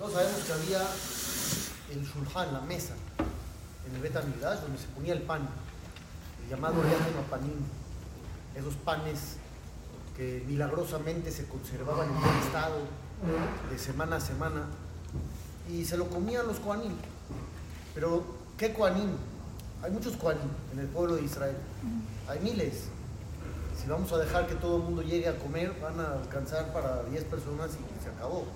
[0.00, 0.80] Todos sabemos que había
[1.92, 2.94] el shulchan, la mesa,
[3.86, 5.46] en el Bet Amidash, donde se ponía el pan,
[6.42, 6.76] el llamado
[7.28, 7.52] Panim,
[8.56, 9.36] esos panes
[10.16, 12.76] que milagrosamente se conservaban en buen estado
[13.70, 14.62] de semana a semana,
[15.70, 16.94] y se lo comían los Koanim.
[17.94, 18.24] Pero,
[18.56, 19.10] ¿qué Koanim?
[19.82, 21.56] Hay muchos Koanim en el pueblo de Israel,
[22.26, 22.84] hay miles.
[23.78, 27.02] Si vamos a dejar que todo el mundo llegue a comer, van a alcanzar para
[27.02, 28.46] 10 personas y se acabó.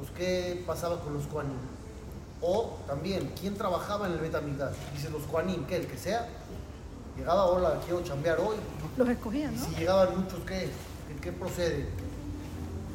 [0.00, 1.58] Pues, ¿qué pasaba con los Koanim?
[2.40, 4.74] O también, ¿quién trabajaba en el Betamigdash?
[4.94, 5.76] Dice los Koanim, ¿qué?
[5.76, 6.26] El que sea.
[7.18, 8.56] Llegaba, hola, quiero chambear hoy.
[8.96, 9.64] Los escogían, Y ¿no?
[9.66, 10.70] si llegaban muchos, ¿qué?
[11.06, 11.86] ¿Qué, qué procede?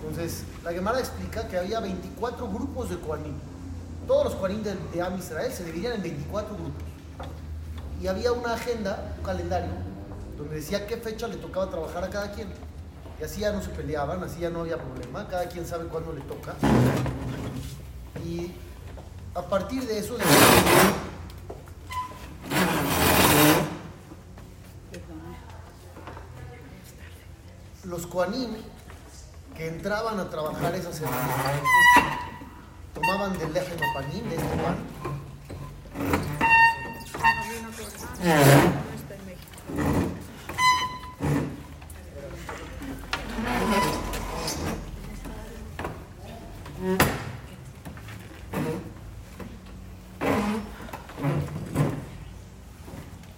[0.01, 3.35] Entonces, la Gemara explica que había 24 grupos de Koanim.
[4.07, 6.83] Todos los Koanim de, de Am Israel se dividían en 24 grupos.
[8.01, 9.69] Y había una agenda, un calendario,
[10.39, 12.47] donde decía qué fecha le tocaba trabajar a cada quien.
[13.19, 16.11] Y así ya no se peleaban, así ya no había problema, cada quien sabe cuándo
[16.13, 16.55] le toca.
[18.25, 18.51] Y
[19.33, 20.17] a partir de eso,
[27.83, 28.55] los Koanim
[29.55, 31.33] que entraban a trabajar esa semana
[32.93, 34.75] tomaban del leje panim, de este pan,
[37.61, 37.69] No
[38.95, 40.05] está en México.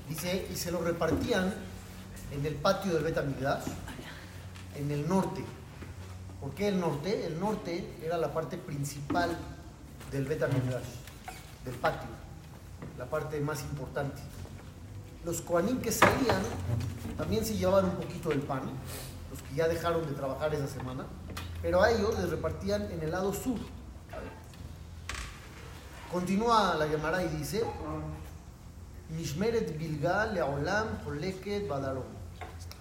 [0.10, 1.54] dice, se lo repartían
[2.32, 3.66] en el patio del Betamigdash,
[4.76, 5.44] en el norte.
[6.42, 7.26] ¿Por qué el norte?
[7.26, 9.38] El norte era la parte principal
[10.12, 10.86] del Betamigdash,
[11.64, 12.10] del patio,
[12.98, 14.22] la parte más importante.
[15.24, 16.42] Los Koanim que salían
[17.18, 18.62] también se llevaban un poquito del pan,
[19.32, 21.06] los que ya dejaron de trabajar esa semana,
[21.62, 23.60] pero a ellos les repartían en el lado sur.
[26.12, 27.64] Continúa la Gemara y dice,
[29.10, 32.04] Mishmeret Bilga Leolam Holeket Badarom.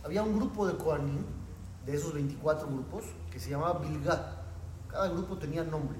[0.05, 1.25] Había un grupo de Koanim,
[1.84, 4.43] de esos 24 grupos, que se llamaba Bilga.
[4.91, 5.97] Cada grupo tenía nombre.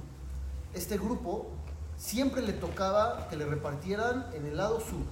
[0.75, 1.53] Este grupo
[1.97, 5.05] siempre le tocaba que le repartieran en el lado sur,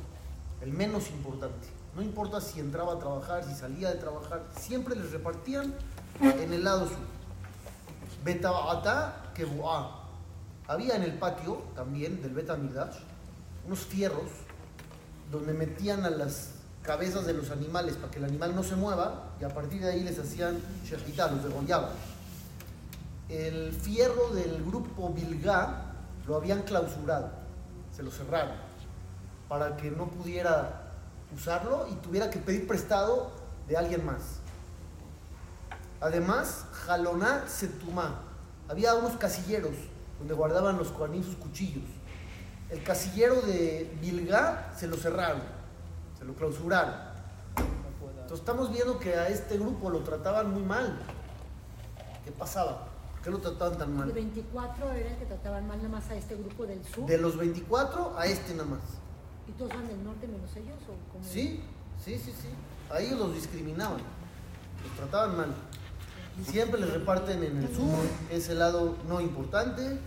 [0.61, 1.69] el menos importante.
[1.95, 5.73] No importa si entraba a trabajar, si salía de trabajar, siempre les repartían
[6.21, 6.99] en el lado sur.
[8.25, 10.01] Betabata Kebu'a.
[10.67, 12.97] Había en el patio también del Betamigdash
[13.67, 14.31] unos fierros
[15.31, 16.51] donde metían a las
[16.83, 19.91] cabezas de los animales para que el animal no se mueva y a partir de
[19.91, 21.91] ahí les hacían shejitá, los degollaban.
[23.29, 25.95] El fierro del grupo Bilgá
[26.27, 27.31] lo habían clausurado,
[27.95, 28.57] se lo cerraron
[29.49, 30.83] para que no pudiera
[31.35, 33.31] usarlo y tuviera que pedir prestado
[33.69, 34.41] de alguien más.
[36.01, 38.21] Además, Jaloná Setumá,
[38.69, 39.75] había unos casilleros
[40.19, 41.85] donde guardaban los koanim sus cuchillos.
[42.75, 45.41] El casillero de Bilgá se lo cerraron,
[46.19, 46.93] se lo clausuraron.
[47.57, 50.99] Entonces estamos viendo que a este grupo lo trataban muy mal.
[52.25, 52.89] ¿Qué pasaba?
[53.13, 54.11] ¿Por qué lo trataban tan De mal?
[54.11, 57.07] 24 eran que trataban mal nada más a este grupo del sur.
[57.07, 58.81] De los 24 a este nada más.
[59.47, 60.79] ¿Y todos van del norte menos ellos?
[60.89, 61.25] ¿o cómo?
[61.25, 61.63] Sí,
[62.05, 62.49] sí, sí, sí.
[62.93, 64.01] A ellos los discriminaban,
[64.83, 65.55] los trataban mal.
[66.45, 70.01] Siempre les reparten en el sur, que es el lado no importante.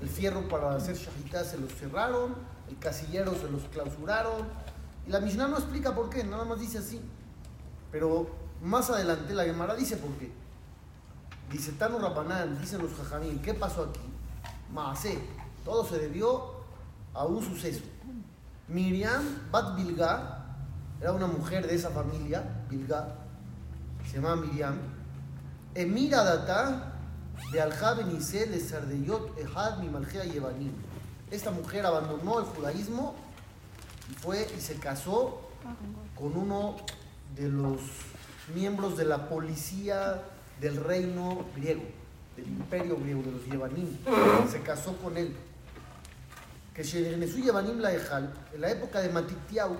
[0.00, 2.34] El fierro para hacer shahitá se los cerraron,
[2.68, 4.46] el casillero se los clausuraron.
[5.06, 7.00] Y la Mishnah no explica por qué, nada más dice así.
[7.92, 8.30] Pero
[8.62, 10.32] más adelante la Gemara dice por qué.
[11.50, 14.00] Dice Tano Rabanán, dicen los jajamín, ¿qué pasó aquí?
[14.72, 15.18] Maasé,
[15.64, 16.60] todo se debió
[17.12, 17.82] a un suceso.
[18.68, 20.44] Miriam Bat Bilga
[21.00, 23.16] era una mujer de esa familia, Bilga,
[24.08, 24.76] se llamaba Miriam.
[25.74, 26.89] Emira Data
[31.30, 33.14] Esta mujer abandonó el judaísmo
[34.10, 35.40] y fue y se casó
[36.16, 36.76] con uno
[37.36, 37.80] de los
[38.54, 40.22] miembros de la policía
[40.60, 41.82] del reino griego,
[42.36, 43.98] del imperio griego, de los Yevanim.
[44.50, 45.34] Se casó con él.
[46.74, 49.76] Que Yevanim la Ejal, en la época de Matitiau,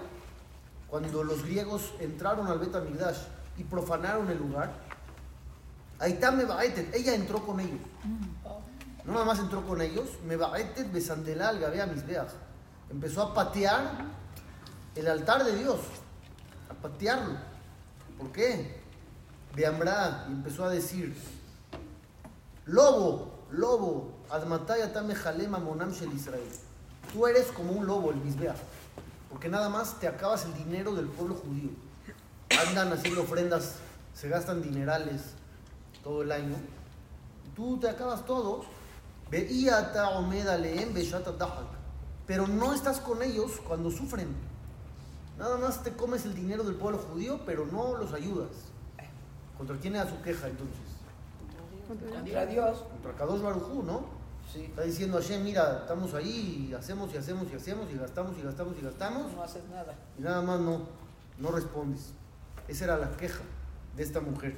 [0.88, 3.19] cuando los griegos entraron al Bet Amigdash
[3.56, 4.73] y profanaron el lugar,
[6.00, 7.81] Aitam Mebaetet, ella entró con ellos.
[9.05, 12.31] No nada más entró con ellos, Mebaetet Besandelal Gabea Misbeach.
[12.91, 14.06] Empezó a patear
[14.94, 15.79] el altar de Dios,
[16.70, 17.35] a patearlo.
[18.19, 18.81] ¿Por qué?
[19.55, 21.14] Beambra y empezó a decir:
[22.64, 26.49] Lobo, lobo, Admataya Tame Jalema Monam Shel Israel.
[27.12, 28.56] Tú eres como un lobo, el Misbeach,
[29.29, 31.70] porque nada más te acabas el dinero del pueblo judío.
[32.67, 33.75] Andan haciendo ofrendas,
[34.14, 35.20] se gastan dinerales
[36.02, 36.56] todo el año.
[37.55, 38.64] Tú te acabas todo.
[42.26, 44.29] Pero no estás con ellos cuando sufren.
[45.38, 48.50] Nada más te comes el dinero del pueblo judío, pero no los ayudas.
[49.56, 50.76] ¿Contra quién era su queja entonces?
[51.88, 52.79] Contra Dios.
[52.79, 54.05] Contra Kadosh Barujú, ¿no?
[54.52, 54.62] Sí.
[54.64, 58.43] Está diciendo Hashem, mira, estamos ahí y hacemos y hacemos y hacemos y gastamos y
[58.43, 59.94] gastamos y gastamos No haces nada.
[60.19, 60.81] y nada más no,
[61.38, 62.12] no respondes.
[62.67, 63.43] Esa era la queja
[63.97, 64.56] de esta mujer.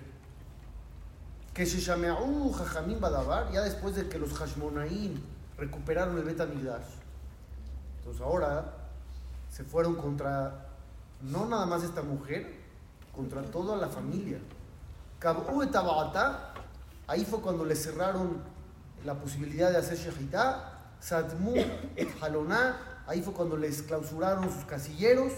[1.54, 5.20] Que se llameau Jajamín Badabar, ya después de que los Hashmonaim
[5.58, 6.86] recuperaron el Betamigdash.
[7.98, 8.72] Entonces ahora
[9.50, 10.66] se fueron contra,
[11.20, 12.54] no nada más esta mujer,
[13.14, 14.38] contra toda la familia.
[15.18, 16.54] Kab'u et Taba'atá,
[17.06, 18.42] ahí fue cuando le cerraron
[19.04, 20.68] la posibilidad de hacer Shehitá.
[21.00, 21.54] Sadmu
[22.20, 22.76] Haloná,
[23.06, 25.32] ahí fue cuando les clausuraron sus casilleros.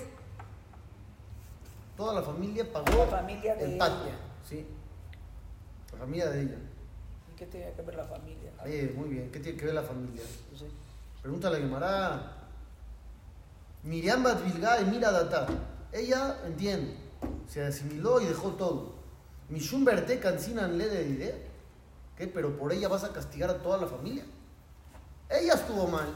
[1.96, 4.18] Toda la familia pagó La familia de el ella.
[4.48, 4.66] Sí.
[5.94, 6.58] La familia de ella.
[7.32, 8.50] ¿Y qué tenía que ver la familia?
[8.64, 9.30] Oye, muy bien.
[9.30, 10.22] ¿Qué tiene que ver la familia?
[10.58, 10.66] Sí.
[11.22, 12.36] Pregúntale a Gemara.
[13.84, 15.46] Miriam Bat Bilga y Mira Data.
[15.92, 16.96] Ella entiende.
[17.48, 18.94] Se asimiló y dejó todo.
[19.48, 21.34] Mishum Berte Cancinan le de idea.
[22.16, 22.26] ¿Qué?
[22.26, 24.24] Pero por ella vas a castigar a toda la familia.
[25.30, 26.12] Ella estuvo mal.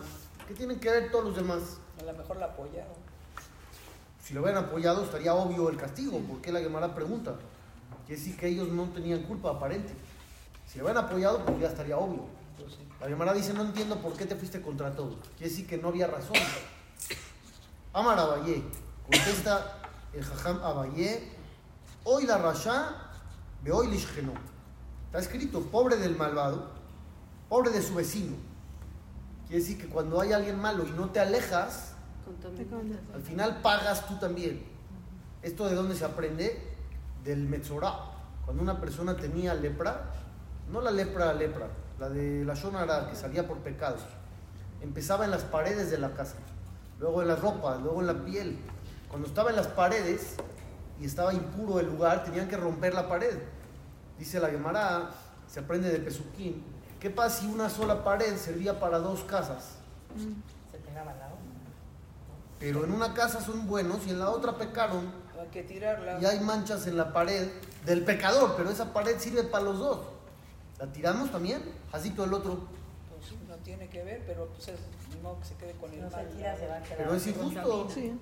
[0.48, 1.78] ¿Qué tienen que ver todos los demás?
[2.00, 2.96] A lo mejor la apoyaron.
[4.20, 6.18] Si lo hubieran apoyado estaría obvio el castigo.
[6.18, 7.36] ¿Por qué la Gemara pregunta?
[8.08, 9.92] Quiere decir que ellos no tenían culpa aparente.
[10.66, 12.24] Si lo hubieran apoyado, pues ya estaría obvio.
[12.56, 12.78] Pues.
[13.02, 15.16] La Gemara dice, no entiendo por qué te fuiste contra todo.
[15.36, 16.38] Quiere decir que no había razón.
[17.92, 18.64] Amar Abayé,
[19.02, 19.82] contesta
[20.14, 21.32] el Jajam Abayé,
[22.04, 22.96] hoy la Rasha,
[23.62, 24.32] ve hoy Lishgeno.
[25.04, 26.70] Está escrito, pobre del malvado,
[27.50, 28.36] pobre de su vecino.
[29.48, 31.92] Quiere decir que cuando hay alguien malo y no te alejas,
[33.12, 34.64] al final pagas tú también.
[35.42, 36.67] ¿Esto de dónde se aprende?
[37.28, 37.94] Del Metzorah.
[38.46, 40.00] Cuando una persona tenía lepra,
[40.72, 41.66] no la lepra, lepra,
[41.98, 44.00] la de la Shonara que salía por pecados,
[44.80, 46.36] empezaba en las paredes de la casa,
[46.98, 48.58] luego en la ropa, luego en la piel.
[49.10, 50.36] Cuando estaba en las paredes
[50.98, 53.38] y estaba impuro el lugar, tenían que romper la pared.
[54.18, 55.10] Dice la Gemara,
[55.46, 56.64] se aprende de Pesuquín.
[56.98, 59.74] ¿Qué pasa si una sola pared servía para dos casas?
[60.72, 61.60] Se pegaba la onda.
[62.58, 66.18] Pero en una casa son buenos y en la otra pecaron Hay que tirarla.
[66.20, 67.48] y hay manchas en la pared
[67.86, 70.00] del pecador, pero esa pared sirve para los dos.
[70.78, 71.62] ¿La tiramos también?
[71.92, 72.58] Así todo el otro.
[73.10, 74.78] Pues sí, no tiene que ver, pero pues es
[75.22, 76.28] modo que se quede con el No se mal.
[76.28, 76.98] tira, se va a quedar.
[76.98, 77.88] Pero es injusto.
[77.92, 78.12] Sí.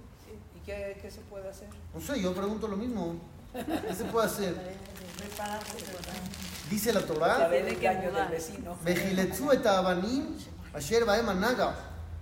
[0.57, 1.69] ¿Y qué, qué se puede hacer?
[1.95, 3.17] No sé, yo pregunto lo mismo.
[3.53, 4.55] ¿Qué se puede hacer?
[6.71, 7.49] Dice la Torah.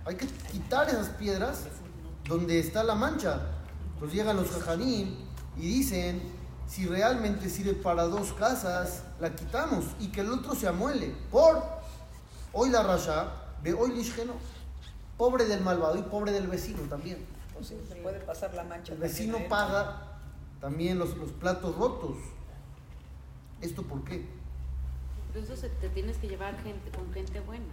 [0.05, 1.63] Hay que quitar esas piedras
[2.27, 3.39] donde está la mancha.
[3.95, 5.15] Entonces llegan los jajanim
[5.57, 6.21] y dicen,
[6.67, 11.15] si realmente sirve para dos casas, la quitamos y que el otro se amuele.
[11.31, 11.61] Por
[12.53, 13.31] hoy la rasha,
[13.63, 14.33] ve hoy lishgeno.
[15.17, 17.25] Pobre del malvado y pobre del vecino también.
[17.53, 18.91] Pues sí, se puede pasar la mancha.
[18.93, 20.17] El vecino paga
[20.59, 22.17] también los, los platos rotos.
[23.61, 24.25] ¿Esto por qué?
[25.31, 27.63] Por eso se- te tienes que llevar gente con gente buena.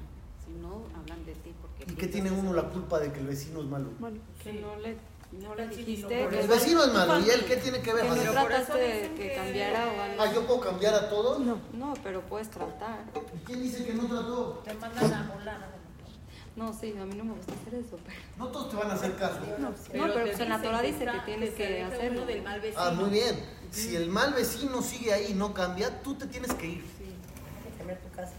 [0.46, 1.52] Si no, hablan de ti.
[1.60, 3.88] Porque ¿Y qué tiene uno la culpa de que el vecino es malo?
[3.98, 4.96] Bueno, Que no le,
[5.40, 6.24] no le Sí, dijiste.
[6.30, 7.18] no, el vecino es malo.
[7.20, 8.04] ¿Y él qué tiene que ver?
[8.04, 8.16] Que no?
[8.16, 10.22] Pero trataste de que cambiara o algo.
[10.22, 11.40] Ah, ¿yo puedo cambiar a todos?
[11.40, 11.58] no.
[11.72, 13.00] No, pero puedes tratar.
[13.34, 14.62] ¿Y quién dice que no trató?
[14.64, 15.72] Te mandan a volar.
[16.54, 17.98] No, sí, a mí no me gusta hacer eso.
[18.04, 18.18] Pero...
[18.36, 19.38] No todos te van a hacer caso.
[19.58, 22.18] No, Pero pero te pues en la Torah dice que tienes que hacerlo.
[22.18, 22.82] uno del mal vecino.
[22.82, 23.42] Ah, muy bien.
[23.70, 26.84] Si el mal vecino sigue ahí y no cambia, tú te tienes que ir.
[26.84, 28.32] Hay que cambiar tu casa.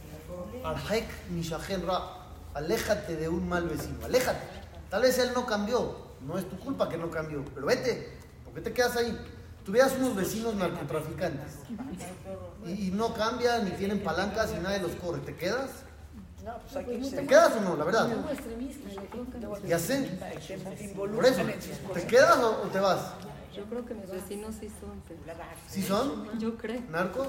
[0.64, 2.20] Arhek mishahen ra.
[2.54, 4.06] Aléjate de un mal vecino.
[4.06, 4.46] Aléjate.
[4.92, 6.03] Tal vez él no cambió.
[6.25, 7.44] No es tu culpa que no cambió.
[7.53, 8.10] Pero vete.
[8.46, 9.18] ¿Por qué te quedas ahí?
[9.65, 11.53] Tuvieras unos vecinos narcotraficantes.
[12.65, 15.20] Y, y no cambian, ni tienen palancas y nadie los corre.
[15.20, 15.70] ¿Te quedas?
[16.44, 17.12] No, pues hay que Pues.
[17.15, 17.75] ¿Te quedas o no?
[17.77, 18.10] La verdad.
[19.65, 20.20] Ya sé.
[20.96, 21.42] Por eso.
[21.94, 23.00] ¿Te quedas o, o te vas?
[23.56, 25.01] Yo creo que mis vecinos sí son.
[25.08, 25.20] pero-
[25.70, 26.39] ¿Sí son?
[26.39, 26.82] Yo creo.
[26.89, 27.27] ¿Narcos?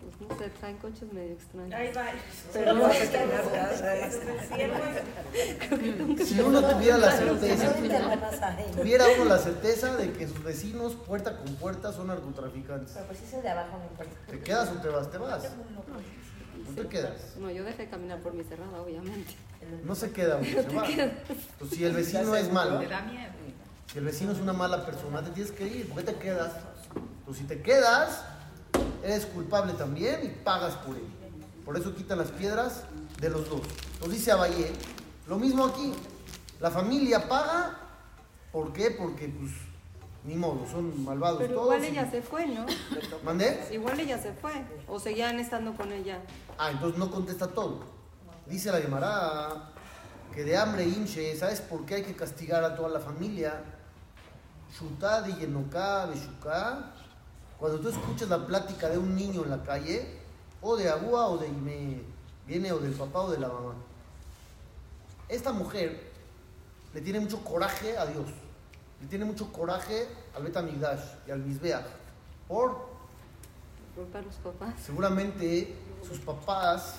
[0.00, 1.74] Pues no sé, traen coches medio extraños.
[1.74, 2.06] Ahí va.
[2.52, 4.06] Pero no a tener casa.
[6.24, 7.72] Si uno tuviera la certeza,
[8.76, 12.92] tuviera uno la certeza de que sus vecinos puerta con puerta son narcotraficantes.
[12.94, 14.12] Pero pues ese de abajo no importa.
[14.30, 15.10] ¿Te quedas o te vas?
[15.10, 15.42] Te vas.
[16.68, 17.36] No te quedas.
[17.38, 19.34] No, yo dejé caminar por mi cerrada, obviamente.
[19.84, 20.84] No se queda, uno, se va.
[21.58, 23.32] Pues si el vecino es malo, Te da miedo.
[23.90, 25.88] si el vecino es una mala persona, te tienes que ir.
[25.88, 26.52] ¿Por qué te quedas?
[27.24, 28.22] Pues si te quedas,
[29.02, 31.06] eres culpable también y pagas por él.
[31.64, 32.84] Por eso quitan las piedras
[33.20, 33.60] de los dos.
[34.00, 34.70] Nos dice Abayé,
[35.26, 35.92] lo mismo aquí.
[36.60, 37.76] La familia paga,
[38.52, 38.90] ¿por qué?
[38.92, 39.52] Porque, pues,
[40.24, 41.66] ni modo, son malvados Pero todos.
[41.74, 42.66] igual y- ella se fue, ¿no?
[43.24, 43.68] ¿Mandé?
[43.72, 44.52] Igual ella se fue.
[44.88, 46.20] O seguían estando con ella.
[46.58, 47.80] Ah, entonces no contesta todo.
[48.46, 49.70] Dice la Gemara
[50.34, 53.62] que de hambre hinche, ¿sabes por qué hay que castigar a toda la familia?
[54.78, 56.92] Shutá de Yenoká, de Shuká.
[57.58, 60.06] Cuando tú escuchas la plática de un niño en la calle,
[60.60, 62.02] o de Agua o de Ime,
[62.46, 63.74] viene o del papá o de la mamá.
[65.28, 66.12] Esta mujer
[66.94, 68.28] le tiene mucho coraje a Dios,
[69.00, 71.86] le tiene mucho coraje al Betamigdash y al Mizbeach.
[72.48, 72.96] Por
[73.94, 74.74] Culpa los papás.
[74.84, 75.74] seguramente
[76.06, 76.96] sus papás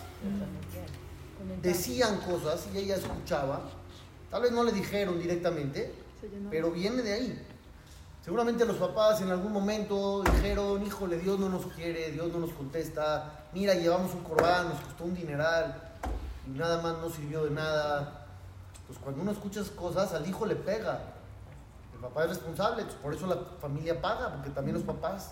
[1.61, 3.69] decían cosas y ella escuchaba.
[4.31, 5.93] Tal vez no le dijeron directamente,
[6.49, 7.46] pero viene de ahí.
[8.27, 12.49] Seguramente los papás en algún momento dijeron, híjole, Dios no nos quiere, Dios no nos
[12.51, 15.93] contesta, mira, llevamos un corbán, nos costó un dineral
[16.45, 18.25] y nada más no sirvió de nada.
[18.85, 20.99] Pues cuando uno escucha esas cosas, al hijo le pega.
[21.93, 25.31] El papá es responsable, pues por eso la familia paga, porque también los papás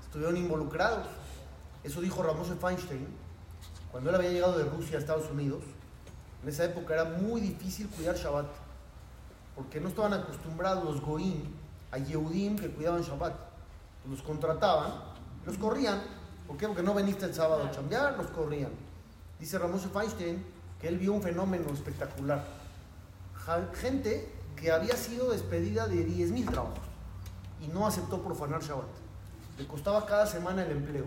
[0.00, 1.08] estuvieron involucrados.
[1.82, 3.08] Eso dijo Ramón Feinstein
[3.90, 5.64] cuando él había llegado de Rusia a Estados Unidos.
[6.44, 8.46] En esa época era muy difícil cuidar Shabbat,
[9.56, 11.42] porque no estaban acostumbrados los goim
[11.90, 13.34] a Yehudim que cuidaban Shabbat.
[14.08, 14.92] Los contrataban,
[15.44, 16.00] los corrían.
[16.46, 16.66] ¿Por qué?
[16.66, 18.70] Porque no veniste el sábado a chambear, los corrían.
[19.38, 20.44] Dice Ramón Feinstein
[20.80, 22.44] que él vio un fenómeno espectacular.
[23.74, 26.78] Gente que había sido despedida de 10.000 trabajos
[27.60, 28.86] y no aceptó profanar Shabbat.
[29.58, 31.04] Le costaba cada semana el empleo.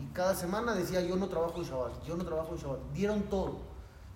[0.00, 2.80] Y cada semana decía, yo no trabajo en Shabbat, yo no trabajo en Shabbat.
[2.92, 3.58] Dieron todo.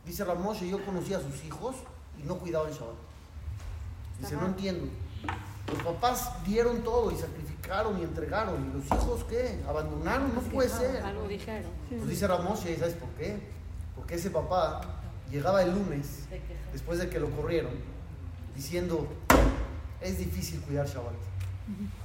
[0.04, 1.76] Dice Ramoshe, yo conocía a sus hijos
[2.18, 2.96] y no cuidaban Shabbat.
[4.20, 4.90] Dice, no entiendo.
[5.72, 8.70] Los papás dieron todo y sacrificaron y entregaron.
[8.70, 9.58] ¿Y los hijos qué?
[9.66, 10.34] ¿Abandonaron?
[10.34, 11.02] No puede ser.
[11.02, 11.70] Algo dijeron.
[11.88, 13.38] Pues dice Ramoshe, ¿sabes por qué?
[13.96, 14.82] Porque ese papá
[15.30, 16.24] llegaba el lunes,
[16.72, 17.72] después de que lo corrieron,
[18.54, 19.06] diciendo,
[20.00, 21.14] es difícil cuidar Shabbat.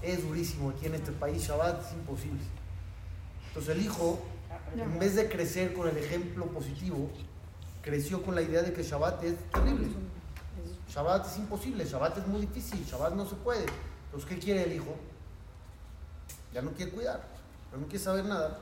[0.02, 2.40] Es durísimo aquí en este país, Shabbat es imposible.
[3.50, 4.20] Entonces el hijo,
[4.78, 7.10] en vez de crecer con el ejemplo positivo,
[7.82, 9.88] creció con la idea de que Shabbat es terrible.
[10.90, 13.66] Shabbat es imposible, Shabbat es muy difícil, Shabbat no se puede.
[14.06, 14.96] Entonces, ¿qué quiere el hijo?
[16.54, 17.28] Ya no quiere cuidar,
[17.72, 18.60] ya no quiere saber nada.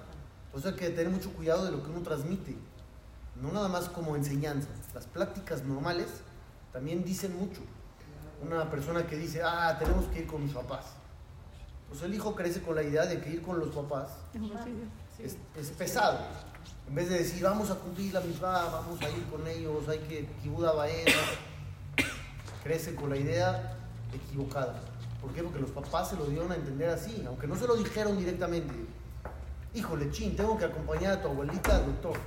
[0.47, 2.55] Entonces hay que tener mucho cuidado de lo que uno transmite,
[3.41, 4.69] no nada más como enseñanza.
[4.93, 6.07] Las prácticas normales
[6.71, 7.61] también dicen mucho.
[8.41, 10.85] Una persona que dice, ah, tenemos que ir con mis papás.
[11.89, 14.09] Pues el hijo crece con la idea de que ir con los papás
[15.57, 16.19] es pesado.
[16.87, 19.99] En vez de decir, vamos a cumplir la misma, vamos a ir con ellos, hay
[19.99, 21.11] que Kibuda Baena,
[22.65, 23.77] crece con la idea
[24.11, 24.81] equivocada.
[25.21, 25.43] ¿Por qué?
[25.43, 28.73] Porque los papás se lo dieron a entender así, aunque no se lo dijeron directamente.
[29.75, 32.17] Híjole, chin, tengo que acompañar a tu abuelita doctor.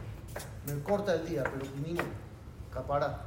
[0.64, 2.04] Me corta el día, pero mi niño,
[2.72, 3.24] capará.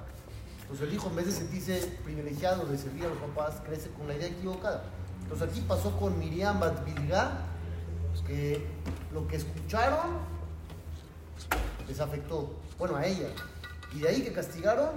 [0.61, 4.07] Entonces el hijo, en vez de sentirse privilegiado de servir a los papás, crece con
[4.07, 4.83] la idea equivocada.
[5.23, 7.39] Entonces aquí pasó con Miriam Bat Bilgá,
[8.25, 8.65] que
[9.13, 10.11] lo que escucharon
[11.89, 13.27] les afectó, bueno, a ella.
[13.93, 14.89] Y de ahí que castigaron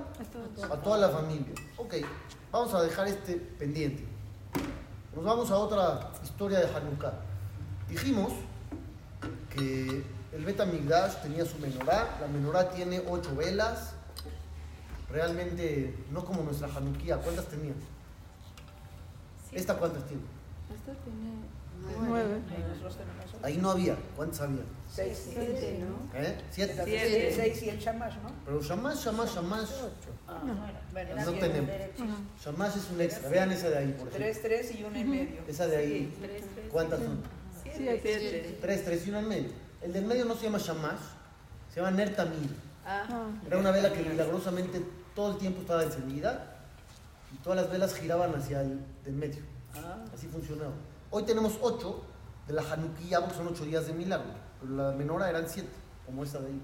[0.70, 1.54] a toda la familia.
[1.76, 1.94] Ok,
[2.52, 4.04] vamos a dejar este pendiente.
[5.14, 7.14] Nos vamos a otra historia de Hanukkah.
[7.88, 8.32] Dijimos
[9.50, 12.18] que el Bet Migdash tenía su menorá.
[12.20, 13.94] La menorá tiene ocho velas.
[15.10, 17.18] Realmente no como nuestra Hanukkah.
[17.18, 17.74] ¿Cuántas tenía?
[19.52, 20.22] ¿Esta cuántas tiene?
[20.74, 21.30] esto tiene
[22.06, 22.40] Nueve.
[22.50, 23.44] Y.
[23.44, 23.96] Ahí no había.
[24.16, 24.62] ¿Cuántas había?
[24.90, 25.28] seis.
[25.32, 26.18] Siete, ¿no?
[26.18, 26.36] ¿Eh?
[26.50, 26.74] Siete.
[26.84, 27.32] Siete.
[27.34, 28.30] Seis y el chamash, ¿no?
[28.44, 29.70] Pero Shamash, Shamash, Shamash.
[30.26, 30.54] Ah, No.
[30.92, 31.40] bueno, No siete.
[31.48, 31.70] tenemos.
[31.70, 32.16] Ajá.
[32.44, 33.28] Shamash es un extra.
[33.28, 34.16] Vean esa de ahí, por ejemplo.
[34.18, 35.40] Tres, tres y una en medio.
[35.48, 36.14] Esa de ahí.
[36.72, 37.20] ¿Cuántas son?
[37.74, 38.58] Siete.
[38.60, 39.50] Tres, tres y una en medio.
[39.82, 41.00] El del medio no se llama Shamash,
[41.72, 42.50] se llama Nertamir.
[42.86, 44.80] Ah, Era una vela que milagrosamente
[45.14, 46.56] todo el tiempo estaba encendida
[47.32, 49.42] y todas las velas giraban hacia el del medio.
[49.74, 50.72] Ah, Así funcionaba.
[51.16, 52.02] Hoy tenemos ocho
[52.48, 55.70] de la Hanukkah porque son ocho días de milagro, pero la menorá eran siete,
[56.04, 56.60] como esta de ahí.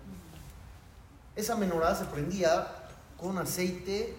[1.36, 2.66] Esa menorá se prendía
[3.16, 4.18] con aceite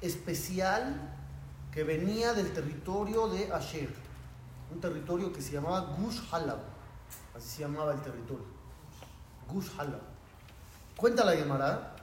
[0.00, 1.16] especial
[1.72, 3.92] que venía del territorio de Asher,
[4.72, 6.60] un territorio que se llamaba Gush Halab,
[7.36, 8.46] así se llamaba el territorio,
[9.52, 10.02] Gush Halab.
[10.96, 11.96] Cuenta la Gemara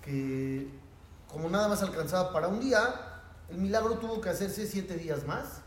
[0.00, 0.70] que
[1.26, 2.78] como nada más alcanzaba para un día,
[3.48, 5.62] el milagro tuvo que hacerse siete días más,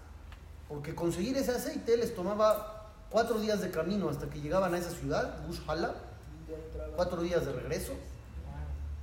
[0.72, 4.90] porque conseguir ese aceite les tomaba cuatro días de camino hasta que llegaban a esa
[4.90, 6.94] ciudad, trabajo.
[6.96, 7.92] cuatro días de regreso,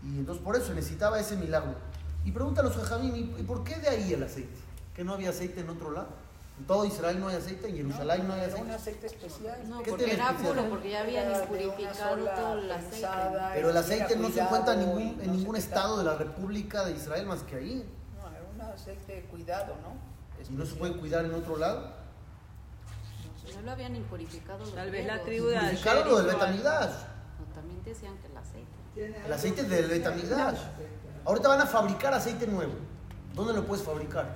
[0.02, 1.74] y entonces por eso necesitaba ese milagro.
[2.24, 4.56] Y pregunta a los jajamim, ¿y por qué de ahí el aceite?
[4.96, 6.08] ¿Que no había aceite en otro lado?
[6.58, 8.74] En todo Israel no hay aceite, en Jerusalén no hay Era un aceite.
[8.74, 9.68] aceite especial.
[9.68, 10.54] No, ¿Qué porque era especial?
[10.54, 11.32] puro, porque ya habían
[11.94, 13.08] sola todo el aceite.
[13.52, 16.84] Pero el aceite no se encuentra en ningún, en no ningún estado de la República
[16.86, 17.84] de Israel más que ahí.
[18.16, 20.17] No, era un aceite cuidado, ¿no?
[20.50, 21.92] Y no se puede cuidar en otro lado.
[23.52, 26.90] Ya lo habían impurificado los Tal vez la tribu de Purificaron lo del Betamidash.
[27.38, 28.78] No, también decían que el aceite.
[29.26, 30.58] El aceite del Betamigdash.
[31.24, 32.74] Ahorita van a fabricar aceite nuevo.
[33.34, 34.26] ¿Dónde lo puedes fabricar?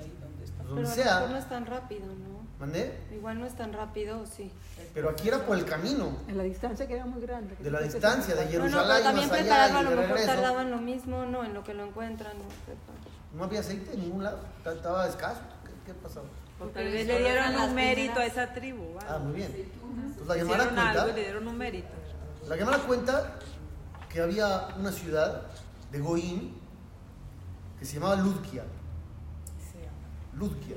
[0.00, 0.62] Ahí donde está.
[0.64, 1.38] Pues Pero donde a lo mejor no sea.
[1.38, 2.34] es tan rápido, ¿no?
[2.58, 2.98] ¿Mandé?
[3.12, 4.50] Igual no es tan rápido, ¿o sí.
[4.94, 6.16] Pero aquí era por el camino.
[6.28, 7.56] En la distancia queda muy grande.
[7.56, 10.70] De la distancia, de No, no, pero Jerusalén también más prepararlo a lo mejor tardaban
[10.70, 11.44] lo mismo, ¿no?
[11.44, 12.44] En lo que lo encuentran, ¿no?
[13.36, 14.38] No había aceite en ningún lado.
[14.62, 15.40] Ta- Estaba escaso.
[15.64, 16.26] ¿Qué, qué pasaba?
[16.72, 18.94] Tal vez le dieron un mérito a esa tribu.
[18.94, 19.06] ¿vale?
[19.10, 19.52] Ah, muy bien.
[19.54, 21.88] Entonces la Gemara Hicieron algo y le cuenta, dieron un mérito.
[22.48, 23.38] la Gemara cuenta
[24.08, 25.42] que había una ciudad
[25.90, 26.52] de Goim
[27.78, 28.62] que se llamaba Ludkia.
[30.34, 30.76] Ludkia.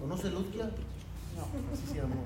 [0.00, 0.64] ¿Conoce Ludkia?
[0.64, 2.24] no, Así se llamó.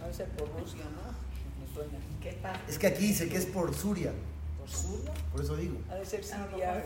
[0.00, 1.64] debe ser por Rusia, ¿no?
[1.66, 1.98] Me suena.
[2.22, 2.70] ¿Qué parte?
[2.72, 4.12] Es que aquí dice que es por Suria,
[4.58, 5.12] ¿Por Suria?
[5.32, 5.76] por eso digo.
[5.90, 6.84] Ha de ser Siria.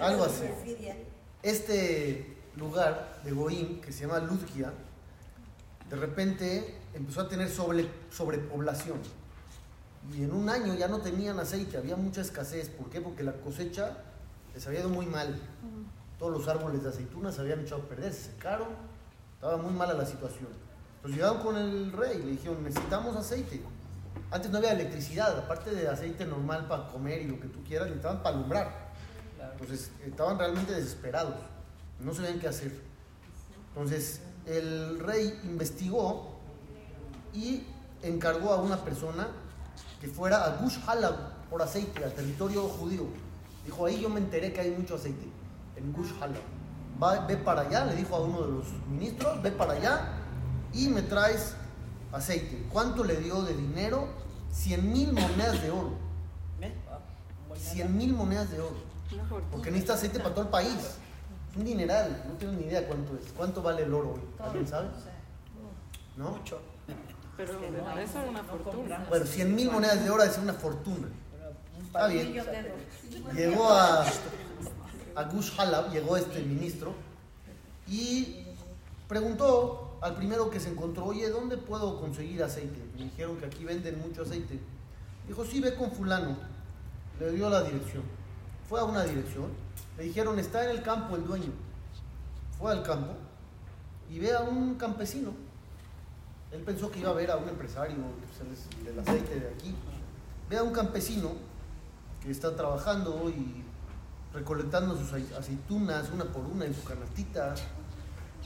[0.00, 0.44] Algo así.
[1.44, 4.72] Este lugar de Goim, que se llama Ludkia,
[5.90, 8.98] de repente empezó a tener sobre, sobrepoblación.
[10.10, 12.70] Y en un año ya no tenían aceite, había mucha escasez.
[12.70, 13.02] ¿Por qué?
[13.02, 13.98] Porque la cosecha
[14.54, 15.38] les había ido muy mal.
[16.18, 18.68] Todos los árboles de aceitunas se habían echado a perder, se secaron,
[19.34, 20.48] estaba muy mala la situación.
[20.96, 23.60] Entonces llegaron con el rey y le dijeron, necesitamos aceite.
[24.30, 27.88] Antes no había electricidad, aparte de aceite normal para comer y lo que tú quieras,
[27.88, 28.83] necesitaban para alumbrar.
[29.56, 29.64] Claro.
[29.64, 31.36] Entonces estaban realmente desesperados,
[32.00, 32.72] no sabían qué hacer.
[33.68, 36.34] Entonces el rey investigó
[37.32, 37.64] y
[38.02, 39.28] encargó a una persona
[40.00, 43.06] que fuera a Gush Halab por aceite, al territorio judío.
[43.64, 45.26] Dijo, ahí yo me enteré que hay mucho aceite,
[45.76, 46.42] en Gush Halab.
[47.02, 50.12] Va, ve para allá, le dijo a uno de los ministros, ve para allá
[50.72, 51.54] y me traes
[52.12, 52.66] aceite.
[52.72, 54.08] ¿Cuánto le dio de dinero?
[54.52, 55.92] 100 mil monedas de oro.
[56.60, 56.72] ¿Eh?
[56.88, 57.00] Ah,
[57.48, 58.93] buena 100 mil monedas de oro.
[59.50, 60.98] Porque necesita aceite para todo el país.
[61.50, 63.32] Es un dineral, no tengo ni idea cuánto es.
[63.36, 64.20] ¿Cuánto vale el oro hoy?
[64.38, 64.88] ¿Alguien sabe?
[66.16, 66.30] ¿No?
[66.30, 66.60] Mucho.
[67.36, 69.06] Pero no, eso era una fortuna.
[69.08, 71.08] Bueno, 100 mil monedas de oro es una fortuna.
[71.84, 72.34] Está bien.
[73.34, 74.04] Llegó a,
[75.14, 76.94] a Gush Halab, llegó este ministro
[77.88, 78.44] y
[79.08, 82.78] preguntó al primero que se encontró, oye, ¿dónde puedo conseguir aceite?
[82.96, 84.58] Me dijeron que aquí venden mucho aceite.
[85.26, 86.36] Dijo, sí, ve con fulano.
[87.18, 88.02] Le dio la dirección.
[88.74, 89.50] Fue a una dirección.
[89.96, 91.52] Le dijeron, está en el campo el dueño.
[92.58, 93.12] Fue al campo
[94.10, 95.30] y ve a un campesino.
[96.50, 97.94] Él pensó que iba a ver a un empresario
[98.84, 99.72] del aceite de aquí.
[100.50, 101.30] Ve a un campesino
[102.20, 103.62] que está trabajando y
[104.32, 107.54] recolectando sus acei- aceitunas una por una en su canastita.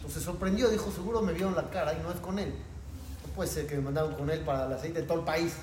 [0.03, 2.55] Pues se sorprendió, dijo, seguro me vieron la cara y no es con él.
[3.27, 5.55] No puede ser que me mandaron con él para el aceite de todo el país.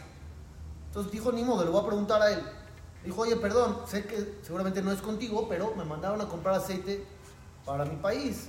[0.87, 2.41] Entonces dijo, ni modo, le voy a preguntar a él.
[3.05, 7.05] Dijo, oye, perdón, sé que seguramente no es contigo, pero me mandaron a comprar aceite
[7.65, 8.47] para mi país.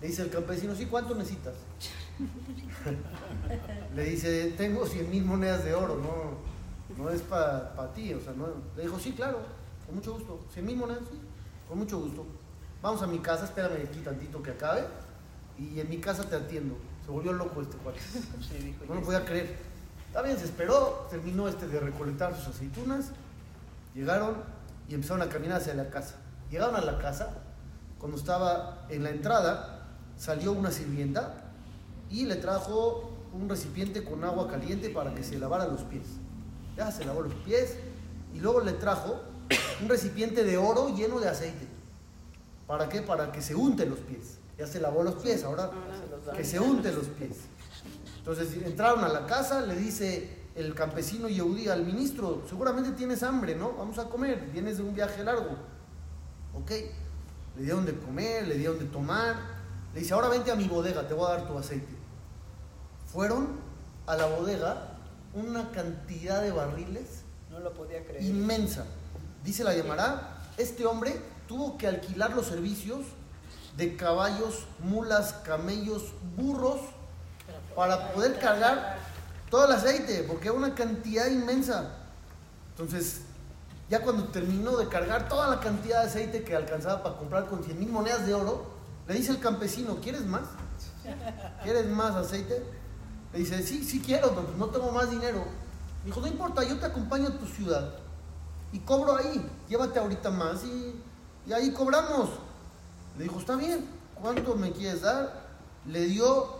[0.00, 1.54] Le dice el campesino, sí, ¿cuánto necesitas?
[3.94, 8.14] Le dice, tengo 100 mil monedas de oro, no, no es para ti.
[8.14, 8.46] O sea, no.
[8.76, 9.40] Le dijo, sí, claro,
[9.84, 10.40] con mucho gusto.
[10.54, 11.18] 100 mil monedas, sí,
[11.68, 12.24] con mucho gusto.
[12.82, 14.86] Vamos a mi casa, espérame aquí tantito que acabe
[15.58, 16.76] y en mi casa te atiendo.
[17.04, 17.76] Se volvió loco este.
[18.40, 19.58] Sí, dijo, No lo podía creer.
[20.06, 23.12] Está bien, se esperó, terminó este de recolectar sus aceitunas,
[23.94, 24.36] llegaron
[24.88, 26.16] y empezaron a caminar hacia la casa.
[26.50, 27.30] Llegaron a la casa,
[27.98, 31.44] cuando estaba en la entrada, salió una sirvienta
[32.10, 36.06] y le trajo un recipiente con agua caliente para que se lavara los pies.
[36.76, 37.76] Ya se lavó los pies
[38.34, 39.20] y luego le trajo
[39.80, 41.66] un recipiente de oro lleno de aceite.
[42.66, 43.02] ¿Para qué?
[43.02, 44.38] Para que se unte los pies.
[44.58, 45.70] Ya se lavó los pies, ahora
[46.36, 47.36] que se unte los pies.
[48.18, 53.54] Entonces entraron a la casa, le dice el campesino Yehudí al ministro, seguramente tienes hambre,
[53.54, 53.72] ¿no?
[53.72, 55.50] Vamos a comer, vienes de un viaje largo.
[56.54, 56.70] Ok,
[57.56, 59.36] le dieron de comer, le dieron de tomar.
[59.94, 61.92] Le dice, ahora vente a mi bodega, te voy a dar tu aceite.
[63.06, 63.48] Fueron
[64.06, 64.98] a la bodega
[65.34, 68.22] una cantidad de barriles No lo podía creer.
[68.22, 68.84] inmensa.
[69.44, 73.00] Dice la llamará, este hombre tuvo que alquilar los servicios
[73.76, 76.80] de caballos, mulas, camellos, burros
[77.74, 78.98] para poder cargar
[79.50, 81.90] todo el aceite, porque era una cantidad inmensa.
[82.70, 83.22] Entonces,
[83.90, 87.64] ya cuando terminó de cargar toda la cantidad de aceite que alcanzaba para comprar con
[87.64, 88.66] 100 mil monedas de oro,
[89.08, 90.42] le dice el campesino, ¿quieres más?
[91.64, 92.62] ¿Quieres más aceite?
[93.32, 95.44] Le dice, sí, sí quiero, pero pues no tengo más dinero.
[96.04, 97.94] Dijo, no importa, yo te acompaño a tu ciudad
[98.72, 100.94] y cobro ahí, llévate ahorita más y,
[101.46, 102.30] y ahí cobramos.
[103.18, 103.84] Le dijo, está bien,
[104.14, 105.48] ¿cuánto me quieres dar?
[105.86, 106.59] Le dio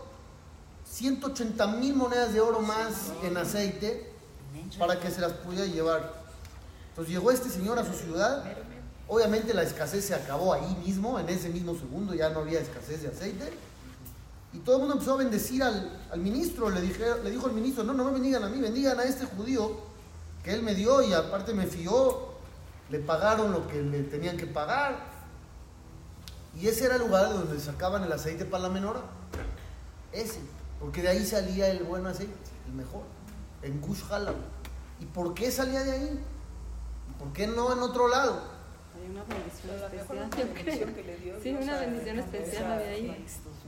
[0.91, 4.11] 180 mil monedas de oro más en aceite
[4.77, 6.13] para que se las pudiera llevar.
[6.89, 8.43] Entonces llegó este señor a su ciudad,
[9.07, 13.01] obviamente la escasez se acabó ahí mismo, en ese mismo segundo ya no había escasez
[13.03, 13.53] de aceite.
[14.53, 16.69] Y todo el mundo empezó a bendecir al, al ministro.
[16.69, 19.25] Le, dije, le dijo al ministro, no, no me bendigan a mí, bendigan a este
[19.25, 19.77] judío
[20.43, 22.31] que él me dio y aparte me fió,
[22.89, 25.09] le pagaron lo que le tenían que pagar.
[26.59, 28.99] Y ese era el lugar donde sacaban el aceite para la menora.
[30.11, 30.41] Ese,
[30.81, 32.33] porque de ahí salía el buen aceite,
[32.67, 33.03] el mejor,
[33.61, 34.35] en Gush Halab.
[34.99, 36.19] ¿Y por qué salía de ahí?
[37.09, 38.41] ¿Y ¿Por qué no en otro lado?
[38.95, 43.25] Hay una bendición especial, bendición que le dio Sí, una bendición especial había ahí.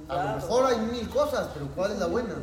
[0.10, 2.34] A lo mejor hay mil cosas, pero ¿cuál es la buena?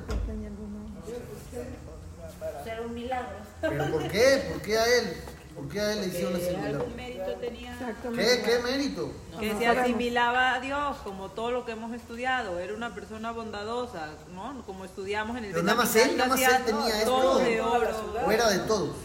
[2.64, 3.37] Será un milagro.
[3.61, 4.50] ¿Pero por qué?
[4.52, 5.16] ¿Por qué a él?
[5.61, 6.79] ¿Por qué a él le hicieron milagro?
[6.81, 7.96] algún mérito tenía.
[8.16, 8.42] ¿Qué?
[8.44, 9.12] ¿Qué mérito?
[9.38, 12.59] Que se asimilaba a Dios, como todo lo que hemos estudiado.
[12.59, 14.62] Era una persona bondadosa, ¿no?
[14.64, 17.11] Como estudiamos en el Pero nada más él, nada más él tenía esto.
[17.11, 17.87] todo de la oro.
[17.87, 18.25] ciudad.
[18.25, 18.96] Fuera de todos.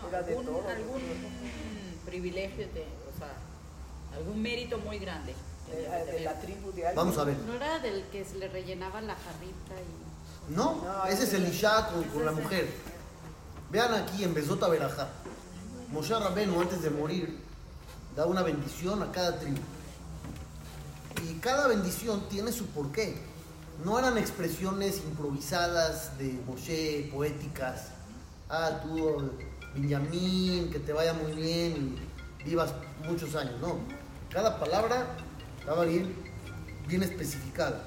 [0.00, 0.68] No, Era de algún, todo.
[0.68, 1.02] algún
[2.06, 5.34] privilegio, de, o sea, algún mérito muy grande.
[5.70, 6.94] de, de la tribu de alguien.
[6.96, 7.36] Vamos a ver.
[7.46, 10.54] No era del que se le rellenaba la jarrita y...
[10.54, 12.68] No, ese es el Isha con, con la mujer.
[13.70, 15.08] Vean aquí en Besota Berajá.
[15.92, 17.38] Moshe Rabenu antes de morir
[18.14, 19.58] da una bendición a cada tribu.
[21.24, 23.16] Y cada bendición tiene su porqué.
[23.84, 27.88] No eran expresiones improvisadas de Moshe, poéticas.
[28.50, 29.30] Ah, tú,
[29.74, 31.96] Benjamín, que te vaya muy bien
[32.40, 32.74] y vivas
[33.06, 33.54] muchos años.
[33.60, 33.76] No.
[34.30, 35.16] Cada palabra
[35.60, 36.14] estaba bien,
[36.86, 37.82] bien especificada.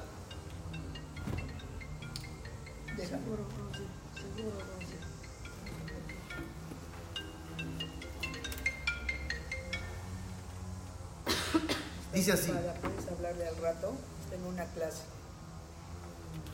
[12.14, 12.52] Dice así.
[12.52, 13.94] Puedes hablarle al rato.
[14.30, 15.02] Tengo una clase.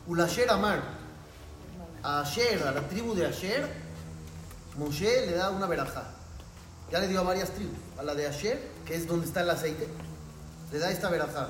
[0.07, 0.81] Ulasher Amar.
[2.03, 3.67] A Asher, a la tribu de Asher,
[4.77, 6.11] Moshe le da una verajá.
[6.91, 7.77] Ya le dio a varias tribus.
[7.97, 9.87] A la de Asher, que es donde está el aceite,
[10.71, 11.49] le da esta verajá.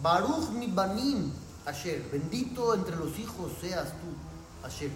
[0.00, 1.32] Baruch mi banim,
[1.66, 2.02] Asher.
[2.10, 4.90] Bendito entre los hijos seas tú, Asher.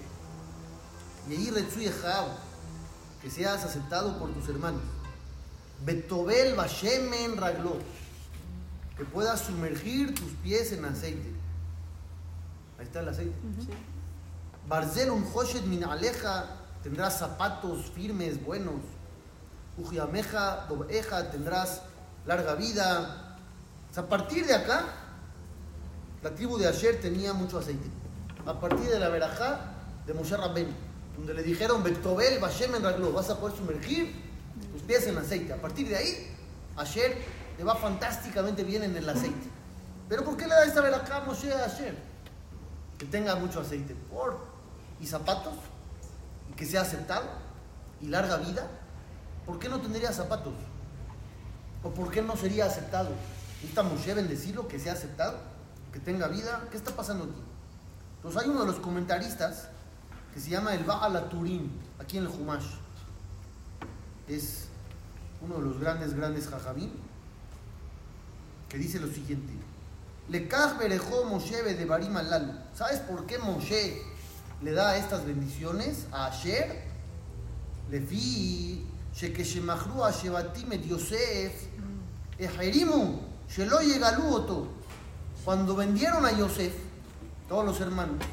[1.29, 2.27] Y ahí Retsuy Ejab,
[3.21, 4.83] que seas aceptado por tus hermanos.
[5.85, 7.83] Betobel Bashemen Raglot.
[9.03, 11.29] Que puedas sumergir tus pies en aceite.
[12.79, 13.35] Ahí está el aceite.
[14.69, 16.47] Barzel un hoshet min aleja,
[16.85, 18.81] tendrás zapatos firmes, buenos.
[19.77, 21.83] Ujiameja, dobeja, tendrás
[22.27, 23.39] larga vida.
[23.91, 24.85] O sea, a partir de acá,
[26.23, 27.89] la tribu de Asher tenía mucho aceite.
[28.47, 29.73] A partir de la verajá
[30.07, 30.69] de Moshe Rabben,
[31.17, 34.15] donde le dijeron, Betobel, Bashem en Raglo, vas a poder sumergir
[34.73, 35.53] tus pies en aceite.
[35.53, 36.37] A partir de ahí,
[36.77, 39.49] Asher le va fantásticamente bien en el aceite.
[40.09, 42.13] Pero ¿por qué le da esta verajá a Moshe a Asher?
[43.03, 44.39] que tenga mucho aceite por
[45.01, 45.55] y zapatos
[46.49, 47.25] y que sea aceptado
[48.01, 48.65] y larga vida
[49.45, 50.55] ¿por qué no tendría zapatos?
[51.83, 53.11] ¿o por qué no sería aceptado?
[53.57, 55.37] ¿necesita Moshe bendecirlo que sea aceptado?
[55.93, 57.43] que tenga vida ¿qué está pasando aquí?
[58.19, 59.67] entonces hay uno de los comentaristas
[60.33, 62.67] que se llama el Baal Turín aquí en el Humash
[64.29, 64.69] es
[65.41, 66.93] uno de los grandes grandes jajabín
[68.73, 69.53] que dice lo siguiente
[70.31, 72.53] Lekaj berejó Moshe de Barim Alalu.
[72.75, 74.01] ¿Sabes por qué Moshe
[74.63, 76.81] le da estas bendiciones a Asher?
[77.91, 81.67] Lefi, shekeshemachru a Shebatim et Yosef,
[82.39, 84.69] ejerimu, shelo yegalu oto.
[85.45, 86.73] Cuando vendieron a Yosef,
[87.49, 88.25] todos los hermanos,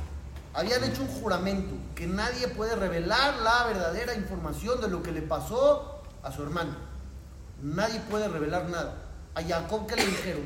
[0.53, 5.23] habían hecho un juramento que nadie puede revelar la verdadera información de lo que le
[5.23, 6.75] pasó a su hermano.
[7.61, 9.08] Nadie puede revelar nada.
[9.39, 10.43] A Jacob, ¿qué le dijeron?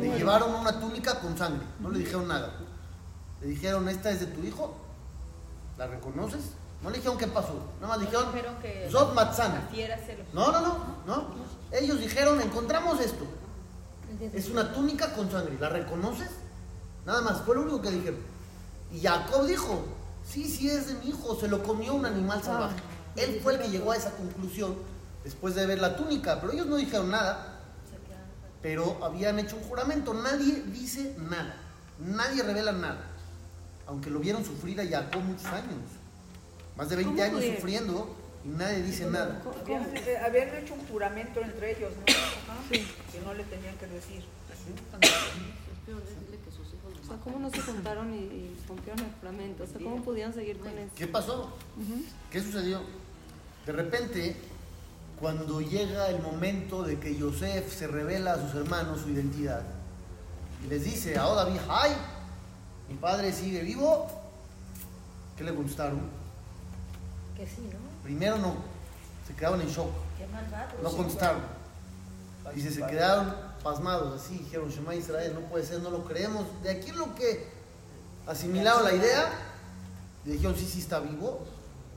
[0.00, 2.60] Le llevaron una túnica con sangre, no le dijeron nada.
[3.40, 4.76] Le dijeron, ¿esta es de tu hijo?
[5.76, 6.52] ¿La reconoces?
[6.80, 8.26] No le dijeron qué pasó, nada más dijeron,
[8.62, 9.68] que Zot Matzana.
[10.32, 11.26] No, no, no, no.
[11.72, 13.24] Ellos dijeron, encontramos esto.
[14.32, 16.30] Es una túnica con sangre, ¿la reconoces?
[17.04, 18.20] Nada más, fue lo único que dijeron.
[18.92, 19.86] Y Jacob dijo,
[20.24, 22.76] sí, sí es de mi hijo, se lo comió un animal salvaje.
[23.16, 24.76] Él fue el que llegó a esa conclusión
[25.24, 27.48] después de ver la túnica, pero ellos no dijeron nada.
[28.62, 31.56] Pero habían hecho un juramento, nadie dice nada,
[31.98, 33.06] nadie revela nada.
[33.88, 35.80] Aunque lo vieron sufrir a Jacob muchos años,
[36.76, 39.40] más de 20 ¿Cómo años sufriendo y nadie dice nada.
[39.42, 39.96] ¿Cómo- Habían, cómo?
[39.96, 42.12] eh, habían hecho un juramento entre ellos, ¿no?
[42.12, 42.62] Ajá.
[42.70, 44.22] Que no le tenían que decir.
[44.22, 47.16] Es peor decirle que sus hijos O lo sea.
[47.24, 49.64] ¿cómo no se juntaron y, y rompieron el juramento?
[49.64, 50.92] O sea, ¿cómo pudieron seguir con eso?
[50.96, 51.52] ¿Qué pasó?
[52.30, 52.80] ¿Qué sucedió?
[53.66, 54.36] De repente,
[55.22, 59.62] cuando llega el momento de que Yosef se revela a sus hermanos su identidad
[60.64, 61.92] y les dice, ahora vi, ay,
[62.88, 64.08] mi padre sigue vivo,
[65.36, 66.00] ¿qué le contestaron?
[67.36, 67.78] Que sí, ¿no?
[68.02, 68.56] Primero no,
[69.24, 70.82] se quedaron en shock, Qué malvado.
[70.82, 71.42] no contestaron.
[72.56, 73.32] Dice, se quedaron
[73.62, 76.46] pasmados, así dijeron, Shema Israel, no puede ser, no lo creemos.
[76.64, 77.46] De aquí lo que
[78.26, 79.30] asimilaron la idea,
[80.24, 81.46] le dijeron, sí, sí está vivo,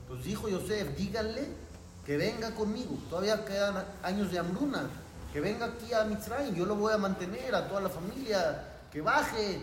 [0.02, 1.65] Entonces dijo Yosef, díganle
[2.06, 2.96] que venga conmigo.
[3.10, 4.88] Todavía quedan años de hambruna.
[5.32, 6.54] Que venga aquí a Mitzrayim.
[6.54, 8.64] Yo lo voy a mantener, a toda la familia.
[8.90, 9.60] Que baje.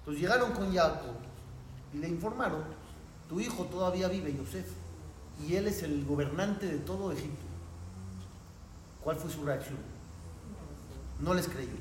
[0.00, 1.14] Entonces llegaron con Jacob
[1.92, 2.62] y le informaron,
[3.28, 4.66] tu hijo todavía vive, Yosef.
[5.46, 7.46] Y él es el gobernante de todo Egipto.
[9.02, 9.78] ¿Cuál fue su reacción?
[11.20, 11.72] No les creyó.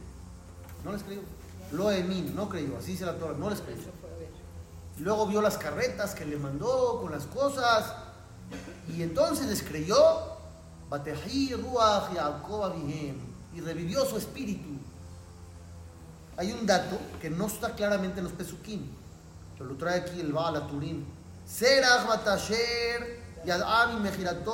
[0.84, 1.22] No les creyó.
[1.72, 2.78] Lo Emin, no creyó.
[2.78, 3.82] Así se la Torah, no les creyó.
[5.00, 7.94] Luego vio las carretas que le mandó con las cosas.
[8.88, 9.96] Y entonces les creyó.
[13.54, 14.70] Y revivió su espíritu.
[16.38, 18.88] Hay un dato que no está claramente en los Pesukim.
[19.58, 21.06] Pero lo trae aquí el Baal Turín.
[21.46, 24.10] Serach Batasher Yadami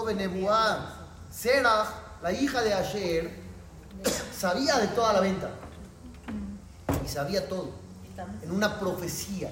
[0.05, 0.93] Benebuá.
[1.31, 1.88] Serach,
[2.21, 3.39] la hija de Asher,
[4.38, 5.49] sabía de toda la venta.
[7.03, 7.71] Y sabía todo.
[8.41, 9.51] En una profecía.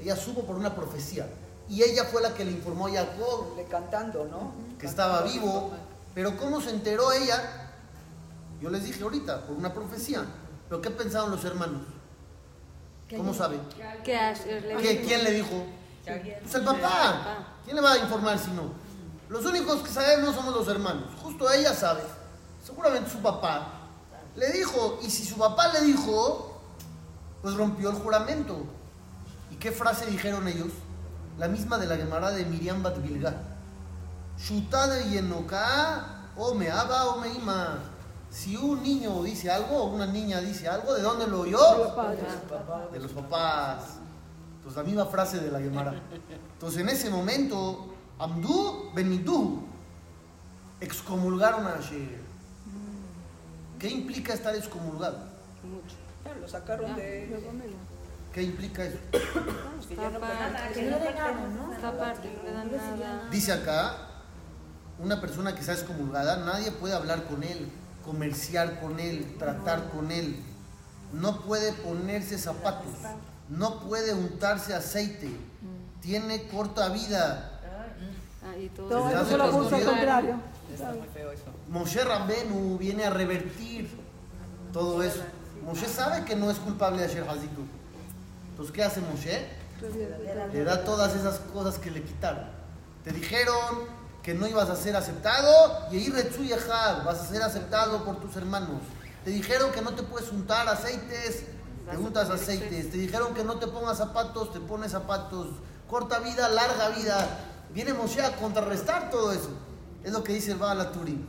[0.00, 1.26] Ella supo por una profecía.
[1.68, 4.52] Y ella fue la que le informó a Jacob Le cantando, ¿no?
[4.78, 5.72] que estaba vivo.
[6.14, 7.70] Pero ¿cómo se enteró ella?
[8.60, 10.24] Yo les dije ahorita, por una profecía.
[10.68, 11.82] ¿Pero qué pensaron los hermanos?
[13.16, 13.60] ¿Cómo saben?
[14.02, 15.02] Que Asher le ¿Qué-.
[15.02, 15.64] ¿Quién le dijo?
[16.04, 17.46] Pues el papá.
[17.64, 18.72] ¿Quién le va a informar si no?
[19.28, 21.04] Los únicos que sabemos somos los hermanos.
[21.22, 22.02] Justo ella sabe.
[22.64, 23.68] Seguramente su papá
[24.36, 24.98] le dijo.
[25.02, 26.60] Y si su papá le dijo,
[27.42, 28.64] pues rompió el juramento.
[29.50, 30.72] ¿Y qué frase dijeron ellos?
[31.38, 33.34] La misma de la Gemara de Miriam Bat Bilga.
[34.36, 37.78] De Yenoká, o me aba o me ima.
[38.30, 41.58] Si un niño dice algo o una niña dice algo, ¿de dónde lo oyó?
[42.92, 43.98] de los papás.
[44.56, 45.94] Entonces, la misma frase de la Gemara.
[46.54, 49.62] Entonces, en ese momento, Amdú Benidú
[50.80, 52.22] excomulgaron a Asher.
[53.78, 55.18] ¿Qué implica estar excomulgado?
[55.62, 55.96] Mucho.
[56.24, 57.38] Ya, Lo sacaron de...
[58.34, 58.98] ¿Qué implica eso?
[59.08, 61.72] Que no nada, ¿no?
[61.72, 63.28] esta parte no le dan nada.
[63.30, 63.94] Dice acá,
[64.98, 67.70] una persona que está excomulgada, nadie puede hablar con él,
[68.04, 70.42] comerciar con él, tratar con él.
[71.12, 72.90] No puede ponerse zapatos,
[73.48, 75.30] no puede untarse aceite,
[76.00, 77.60] tiene corta vida.
[78.60, 80.40] Y todo eso lo contrario.
[81.68, 83.96] Moshe Rambenu viene a revertir
[84.72, 85.22] todo eso.
[85.64, 87.24] Moshe sabe que no es culpable de Asher.
[88.54, 89.48] Entonces, ¿qué hace Moshe?
[90.52, 92.44] Le da todas esas cosas que le quitaron.
[93.02, 93.80] Te dijeron
[94.22, 95.50] que no ibas a ser aceptado
[95.90, 96.10] y ahí
[97.04, 98.80] vas a ser aceptado por tus hermanos.
[99.24, 101.46] Te dijeron que no te puedes untar aceites,
[101.90, 102.92] te untas aceites.
[102.92, 105.48] Te dijeron que no te pongas zapatos, te pones zapatos.
[105.90, 107.26] Corta vida, larga vida.
[107.72, 109.50] Viene Moshe a contrarrestar todo eso.
[110.04, 111.26] Es lo que dice el Baal Turim.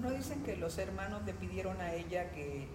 [0.00, 2.66] ¿No dicen que los hermanos le pidieron a ella que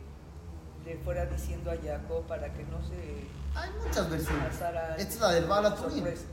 [0.86, 4.48] le fuera diciendo a Jacob para que no se Hay muchas versiones.
[4.50, 6.24] pasara Esta es la del sorpresa?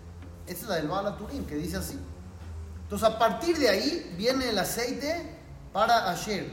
[0.47, 1.99] Esta es la del Turim, que dice así.
[2.83, 5.37] Entonces, a partir de ahí viene el aceite
[5.73, 6.51] para Asher.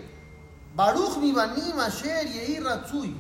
[0.76, 3.16] Baruch mi banim Asher yehi ratzui.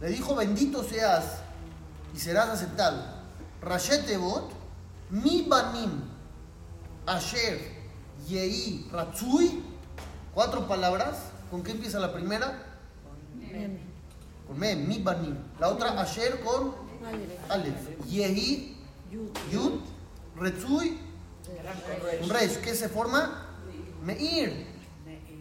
[0.00, 1.40] Le dijo, bendito seas
[2.14, 3.02] y serás aceptado.
[3.60, 4.50] Rashet Evot,
[5.10, 5.90] mi banim
[7.04, 7.60] Asher
[8.26, 9.62] yehi ratzui.
[10.32, 11.18] Cuatro palabras.
[11.50, 12.64] ¿Con qué empieza la primera?
[14.48, 15.36] Con me, mi banim.
[15.60, 16.74] La otra, Asher con
[17.48, 18.04] Aleph.
[18.06, 18.76] Yehi,
[19.52, 19.80] Yud,
[20.36, 20.98] Retzui,
[22.22, 22.56] un resh.
[22.60, 23.46] ¿Qué se forma?
[24.02, 24.66] Meir.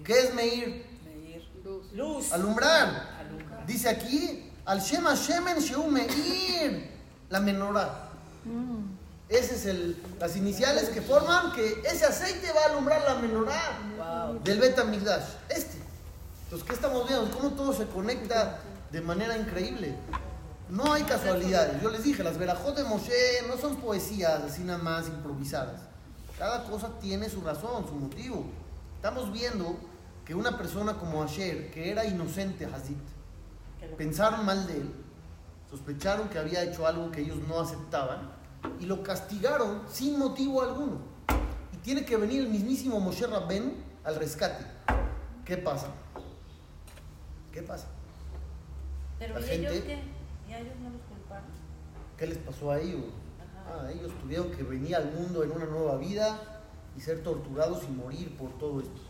[0.04, 0.86] ¿Qué es Meir?
[1.94, 2.32] Luz.
[2.32, 3.18] Alumbrar.
[3.66, 6.92] Dice aquí, al Shema Shemen Sheu Meir.
[7.30, 8.10] La menorá.
[9.30, 13.62] Esas es el, las iniciales que forman que ese aceite va a alumbrar la menorá
[13.98, 14.40] Wow.
[14.42, 15.26] del Bet Migdash.
[15.50, 15.78] Este.
[16.46, 17.30] Entonces, ¿qué estamos viendo?
[17.38, 18.60] Cómo todo se conecta
[18.92, 19.96] de manera increíble.
[20.70, 21.82] No hay casualidades.
[21.82, 23.14] Yo les dije, las verajot de Moshe
[23.48, 25.82] no son poesías así nada más improvisadas.
[26.38, 28.46] Cada cosa tiene su razón, su motivo.
[28.96, 29.78] Estamos viendo
[30.26, 32.98] que una persona como Asher, que era inocente, Hazit,
[33.98, 34.92] pensaron mal de él,
[35.70, 38.30] sospecharon que había hecho algo que ellos no aceptaban
[38.80, 40.98] y lo castigaron sin motivo alguno.
[41.74, 44.66] Y tiene que venir el mismísimo Moshe Rabben al rescate.
[45.46, 45.88] ¿Qué pasa?
[47.52, 47.88] ¿Qué pasa?
[49.20, 50.50] Pero La ¿y ellos gente- qué?
[50.50, 51.48] ¿Y a ellos no los culparon?
[52.18, 53.04] ¿Qué les pasó a ellos?
[53.70, 56.40] Ah, ellos tuvieron que venir al mundo en una nueva vida
[56.96, 59.02] y ser torturados y morir por todo esto.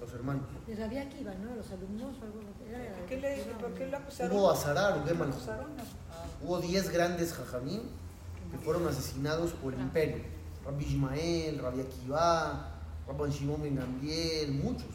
[0.00, 0.44] Los hermanos.
[0.68, 1.56] Les había que iban, ¿no?
[1.56, 2.40] Los alumnos o algo.
[2.68, 4.36] Era, ¿Por qué le, por qué le acusaron?
[4.36, 5.02] Hubo Azarar.
[5.04, 7.82] Ah, Hubo 10 grandes jajamín
[8.52, 10.22] que fueron asesinados por el imperio.
[10.64, 12.68] Rabbi Ismael, Rabbi Akiva,
[13.08, 14.86] Rabban Shimon Ben Gamliel, muchos.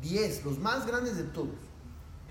[0.00, 1.48] 10, los más grandes de todos.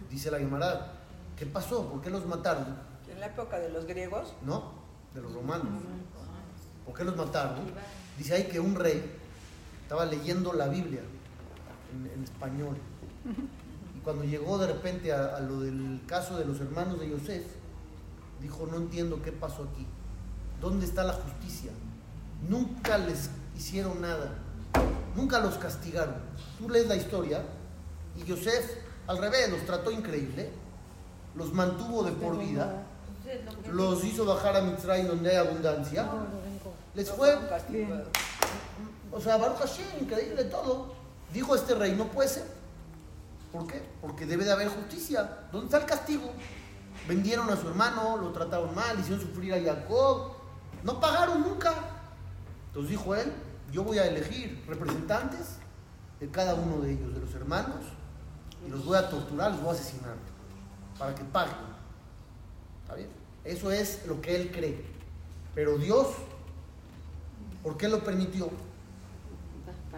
[0.10, 0.94] Dice la Gemara,
[1.38, 1.90] ¿qué pasó?
[1.90, 2.78] ¿Por qué los mataron?
[3.10, 4.72] En la época de los griegos, No,
[5.14, 5.68] de los romanos.
[6.86, 7.56] ¿Por qué los mataron?
[8.18, 9.04] Dice ahí que un rey
[9.84, 11.02] estaba leyendo la Biblia
[11.94, 12.76] en, en español.
[13.96, 17.46] Y cuando llegó de repente a, a lo del caso de los hermanos de Yosef,
[18.42, 19.86] dijo, no entiendo qué pasó aquí.
[20.62, 21.72] ¿Dónde está la justicia?
[22.48, 24.36] Nunca les hicieron nada.
[25.16, 26.16] Nunca los castigaron.
[26.58, 27.44] Tú lees la historia
[28.18, 28.66] y Yosef,
[29.10, 30.52] al revés, los trató increíble.
[31.36, 32.84] Los mantuvo de por vida.
[33.72, 36.08] Los hizo bajar a Mitzray donde hay abundancia.
[36.94, 37.36] Les fue,
[39.12, 40.94] o sea, Baruch Hashem, increíble todo.
[41.34, 42.46] Dijo este rey, no puede ser.
[43.52, 43.82] ¿Por qué?
[44.00, 45.28] Porque debe de haber justicia.
[45.52, 46.30] ¿Dónde está el castigo?
[47.08, 50.34] Vendieron a su hermano, lo trataron mal, hicieron sufrir a Jacob.
[50.84, 51.74] No pagaron nunca.
[52.68, 53.34] Entonces dijo él,
[53.72, 55.56] yo voy a elegir representantes
[56.20, 57.86] de cada uno de ellos, de los hermanos,
[58.66, 60.16] y los voy a torturar, los voy a asesinar,
[60.98, 61.56] para que paguen.
[62.84, 63.10] ¿Está bien?
[63.44, 64.86] Eso es lo que él cree.
[65.56, 66.08] Pero Dios,
[67.64, 68.50] ¿por qué lo permitió?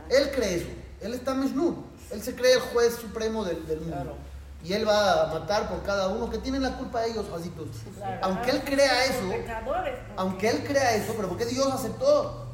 [0.09, 0.69] Él cree eso.
[1.01, 1.75] Él está Mishnur.
[2.11, 3.95] Él se cree el juez supremo del, del mundo.
[3.95, 4.15] Claro.
[4.63, 7.67] Y él va a matar por cada uno que tienen la culpa de ellos, Jacitos.
[7.95, 8.19] Claro.
[8.21, 9.31] Aunque él crea eso,
[10.15, 12.45] aunque él crea eso, pero ¿por qué Dios aceptó?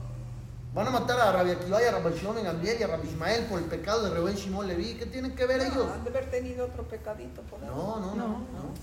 [0.78, 3.08] Van a matar a Rabbi Akiva y a Rabbi Shimon en Gamliel y a Rabbi
[3.08, 4.94] Ismael por el pecado de Reuben Shimon Levi.
[4.94, 5.88] ¿Qué tienen que ver ellos?
[5.88, 7.66] No, han de haber tenido otro pecadito por ahí.
[7.66, 8.74] No, no, no, no,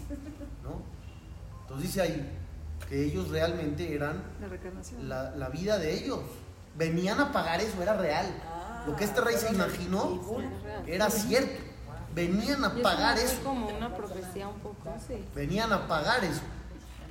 [0.64, 0.82] no.
[1.62, 2.28] Entonces dice ahí
[2.88, 6.18] que ellos realmente eran La la, la vida de ellos.
[6.76, 8.26] Venían a pagar eso, era real.
[8.44, 10.20] Ah, Lo que este rey se imaginó
[10.88, 11.62] era cierto.
[12.12, 13.40] Venían a pagar eso.
[13.44, 15.24] como una profecía un poco, sí.
[15.32, 16.42] Venían a pagar eso.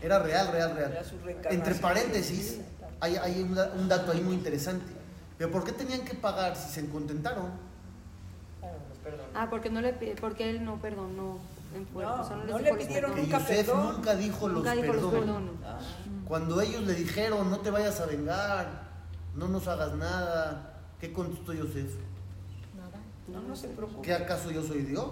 [0.01, 1.05] Era real, real, Era real.
[1.51, 2.59] Entre paréntesis,
[3.03, 4.85] hay, hay un, un dato ahí muy interesante.
[5.37, 7.51] Pero ¿por qué tenían que pagar si se contentaron?
[9.35, 11.39] Ah, porque no le porque él no perdonó.
[11.95, 13.15] No, o sea, no dijo le los pidieron.
[13.15, 13.95] Nunca perdón.
[13.95, 15.19] nunca dijo los Nunca dijo los perdono.
[15.19, 15.51] perdono.
[15.65, 15.79] Ah,
[16.27, 18.83] Cuando ellos le dijeron, no te vayas a vengar,
[19.35, 21.95] no nos hagas nada, ¿qué contestó Yosef?
[22.77, 22.99] Nada.
[23.27, 24.01] no, no se preocupe.
[24.03, 25.07] ¿Qué acaso yo soy Dios?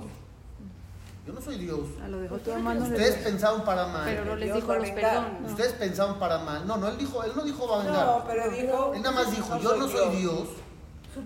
[1.25, 1.81] Yo no soy Dios.
[2.03, 4.05] Ah, lo dejó todo en manos de Ustedes pensaron para mal.
[4.05, 5.51] Pero no les dijo los perdonos.
[5.51, 6.65] Ustedes pensaron para mal.
[6.65, 8.05] No, no, él dijo, él no dijo va a vengar.
[8.05, 8.93] No, pero dijo.
[8.95, 10.47] Él nada más dijo, yo no soy Dios.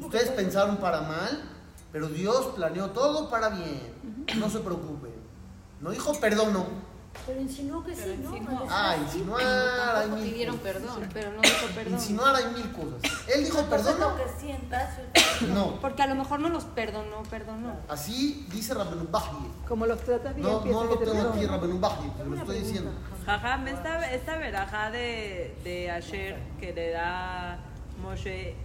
[0.01, 1.43] Ustedes pensaron para mal,
[1.91, 3.93] pero Dios planeó todo para bien.
[4.37, 5.13] No se preocupen.
[5.79, 6.65] No dijo perdono.
[7.25, 8.35] Pero insinuó que sí, ¿no?
[8.37, 8.67] insinuó.
[8.69, 10.73] Ah, insinuar hay mil pidieron cosas.
[10.73, 11.09] perdón.
[11.13, 11.93] Pero no dijo perdón.
[11.93, 13.27] Insinuar hay mil cosas.
[13.27, 14.09] Él dijo perdono.
[14.09, 14.89] lo que sientas,
[15.53, 15.79] No.
[15.79, 17.75] Porque a lo mejor no los perdonó, perdonó.
[17.89, 19.49] Así dice Rabenu Bahye.
[19.67, 22.91] Como los tratas bien, No, no lo te tengo aquí Bahye, te lo estoy diciendo.
[23.25, 27.57] Jajam, esta, esta verajá de, de Asher que le da
[28.01, 28.55] Moshe,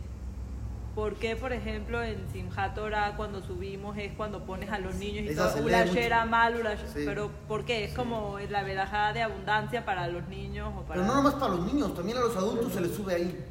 [0.94, 5.24] ¿por qué, por ejemplo, en Simchat Torah cuando subimos es cuando pones a los niños
[5.24, 6.14] y Esa todo, se lee Ulasher mucho.
[6.22, 7.02] Amal, Ulasher- Sí.
[7.04, 7.84] pero ¿por qué?
[7.84, 11.00] Es como la verajá de abundancia para los niños o para...
[11.00, 13.44] Pero no nomás para los niños, también a los adultos se les sube ahí.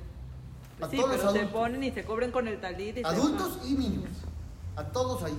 [0.82, 1.60] A sí, todos los pero se adultos.
[1.60, 2.98] ponen y se cobren con el talit.
[2.98, 4.10] y se- Adultos y niños.
[4.76, 5.38] A todos ahí.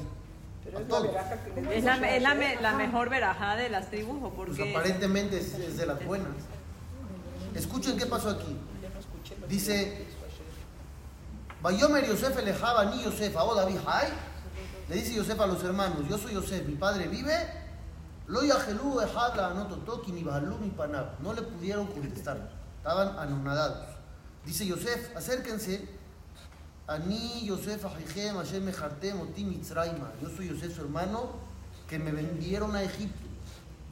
[0.65, 1.07] Pero A es la todos.
[1.09, 4.31] veraja que le Es la, es la, me- la mejor verajá de las tribus, ¿o
[4.31, 4.71] por Pues qué?
[4.71, 6.29] aparentemente es, es de las buenas.
[7.55, 8.57] Escuchen qué pasó aquí.
[8.83, 10.07] Yo no escuché lo que Dice.
[11.63, 13.79] Bayomer Yosef elejaba ni Yosef, a David.
[14.89, 17.37] Le dice Yosef a los hermanos, yo soy Yosef, mi padre vive.
[18.27, 21.21] Lo yajelú ejad la anototoki ni bahalú mi panab.
[21.21, 22.49] No le pudieron contestar.
[22.79, 23.89] Estaban anonadados.
[24.47, 25.87] Dice Yosef, acérquense.
[26.89, 30.13] Ani Yosef ajijem Hashem mejartem oti mitzrayma.
[30.23, 31.31] Yo soy Yosef su hermano
[31.89, 33.29] que me vendieron a Egipto.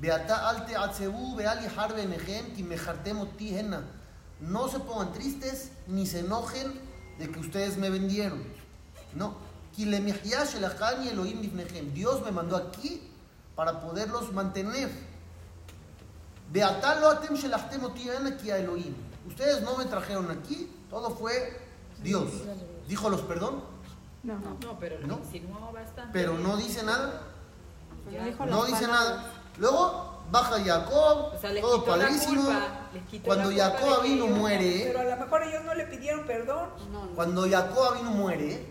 [0.01, 3.83] Beata alte atzebu beali harbe nehem ki mejartem oti hena.
[4.41, 6.88] No se pongan tristes ni se enojen
[7.19, 8.43] de que ustedes me vendieron.
[9.15, 9.37] No.
[11.95, 13.03] Dios me mandó aquí
[13.55, 14.91] para poderlos mantener.
[19.27, 21.61] Ustedes no me trajeron aquí, todo fue
[22.03, 22.31] Dios.
[22.89, 23.63] Dijo los perdón,
[24.23, 25.21] No, No, pero ¿No?
[25.73, 26.11] bastante.
[26.13, 27.23] pero no dice nada.
[28.49, 29.33] no dice nada.
[29.59, 32.43] Luego baja Jacob, O sea, todo quitó la padrísimo.
[32.45, 35.75] culpa, le quitó Cuando la culpa Jacob vino muere, Pero a lo mejor ellos no
[35.75, 36.69] le pidieron perdón.
[36.93, 37.11] No, no.
[37.13, 38.67] cuando Jacob vino muere,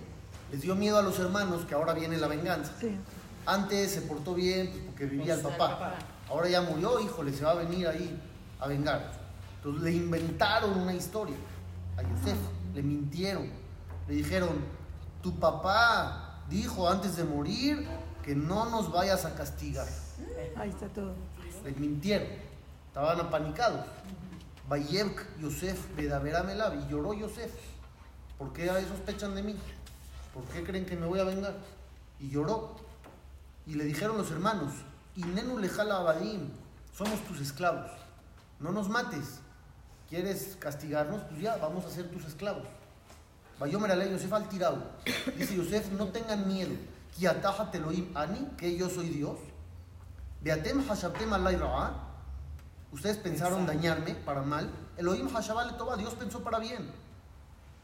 [0.51, 2.71] les dio miedo a los hermanos que ahora viene la venganza.
[2.79, 2.95] Sí.
[3.45, 5.95] Antes se portó bien pues, porque vivía el Pues, papá.
[6.29, 8.19] Ahora ya murió, híjole, se va a venir ahí
[8.59, 9.11] a vengar.
[9.57, 11.35] Entonces le inventaron una historia
[11.97, 12.37] a Yosef,
[12.75, 13.49] le mintieron.
[14.07, 14.49] Le dijeron,
[15.21, 17.87] tu papá dijo antes de morir
[18.23, 19.87] que no nos vayas a castigar.
[20.57, 21.13] Ahí está todo.
[21.67, 22.29] Les mintieron,
[22.87, 23.85] estaban apanicados.
[24.69, 27.51] Bayevk Yosef Bedaveramelav y lloró Yosef.
[28.37, 29.55] ¿Por qué sospechan de mí?
[30.33, 31.57] ¿Por qué creen que me voy a vengar?
[32.21, 32.77] Y lloró.
[33.65, 34.71] Y le dijeron los hermanos,
[35.17, 36.51] Inenu lejala abadim,
[36.95, 37.91] somos tus esclavos,
[38.61, 39.41] no nos mates.
[40.07, 41.21] ¿Quieres castigarnos?
[41.23, 42.65] Pues ya, vamos a ser tus esclavos.
[43.59, 44.89] Vayomer alei Yosef al tirado.
[45.37, 46.75] Dice Yosef, no tengan miedo.
[47.17, 49.37] Kiataha Elohim ani, que yo soy Dios.
[50.47, 51.59] Beatem hashabtem alay.
[52.93, 54.71] Ustedes pensaron dañarme para mal.
[54.95, 56.89] Elohim hashabale toba, Dios pensó para bien.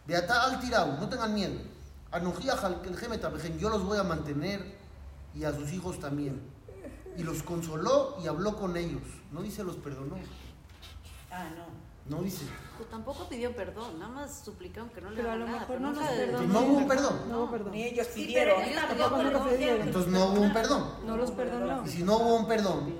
[0.07, 1.59] Beatá al tirado, no tengan miedo.
[2.09, 4.77] Jalkelgemet abejem, yo los voy a mantener
[5.35, 6.41] y a sus hijos también.
[7.17, 9.03] Y los consoló y habló con ellos.
[9.33, 10.15] No dice los perdonó.
[11.31, 11.92] Ah, no.
[12.07, 12.45] No dice.
[12.77, 15.59] Pues tampoco pidió perdón, nada más suplicaron que no le Pero a hagan lo nada.
[15.61, 16.47] mejor pero no le- perdonó.
[16.53, 17.19] No hubo un perdón.
[17.29, 17.71] No, perdón.
[17.71, 18.61] Ni ellos pidieron.
[18.97, 19.81] Tampoco no pidieron.
[19.87, 20.89] Entonces no hubo un perdón.
[21.05, 21.83] No los perdonó.
[21.85, 22.93] Y si no hubo un perdón,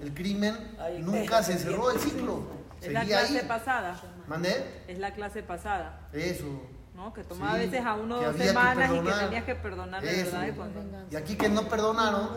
[0.00, 2.42] el crimen Ay, nunca se cerró el ciclo.
[2.80, 3.46] Es la clase ahí.
[3.46, 4.00] pasada.
[4.26, 4.82] ¿Mandé?
[4.88, 6.08] Es la clase pasada.
[6.12, 6.46] Eso.
[6.94, 7.12] ¿no?
[7.12, 10.02] Que tomaba Sí, a veces a uno dos que semanas y que tenías que perdonar
[10.02, 10.46] verdad.
[10.46, 10.80] y cuando-
[11.10, 12.30] Y aquí que no perdonaron,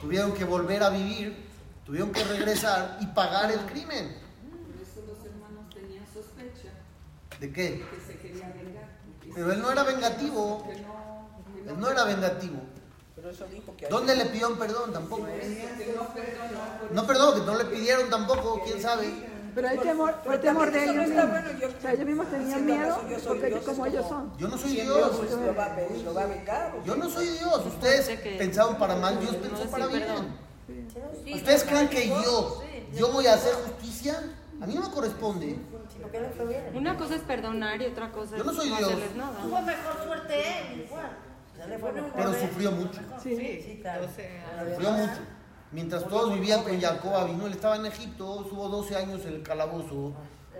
[0.00, 1.46] tuvieron que volver a vivir,
[1.84, 4.16] tuvieron que regresar y pagar el crimen.
[4.66, 6.70] Por eso los hermanos tenían sospecha
[7.40, 7.84] ¿De qué?
[7.90, 8.88] que se quería vengar.
[9.34, 10.64] Pero él no era vengativo.
[10.66, 11.28] que no,
[11.64, 12.56] que Él no era vengativo.
[13.14, 14.92] Pero eso dijo que ¿Dónde le pidieron perdón?
[14.92, 15.22] Tampoco.
[15.22, 16.08] no perdonó
[16.80, 19.38] por No, perdón, que no le pidieron tampoco, quién sabe.
[19.54, 21.42] Pero hay temor, fue temor de no ellos está mismos.
[21.42, 24.38] bueno, yo- O sea, ellos mismos tenían miedo yo soy porque Dios, como ellos son.
[24.38, 25.30] Yo no soy Dios.
[25.30, 26.76] lo va a pedir, lo va a vengar.
[26.80, 27.66] ¿o Yo no soy Dios.
[27.66, 30.04] Ustedes pensaron para mal, Dios pensó para bien.
[31.34, 32.62] ¿Ustedes creen que yo,
[32.94, 34.22] yo voy a hacer justicia?
[34.60, 35.56] A mí no me corresponde.
[35.98, 36.62] Sí, porque le fue bien.
[36.76, 38.88] Una cosa es perdonar y otra cosa Yo no es soy no Dios.
[38.92, 39.42] hacerles nada.
[39.42, 40.34] Tuvo mejor suerte
[40.72, 41.10] él, igual.
[41.68, 42.12] Le fue mejor.
[42.14, 43.00] Pero sufrió mucho.
[43.22, 43.36] Sí.
[43.36, 44.04] Sí, claro.
[44.06, 45.20] Sufrió mucho.
[45.72, 49.42] Mientras todos vivían con Jacob vino, él estaba en Egipto, estuvo 12 años en el
[49.42, 50.14] calabozo,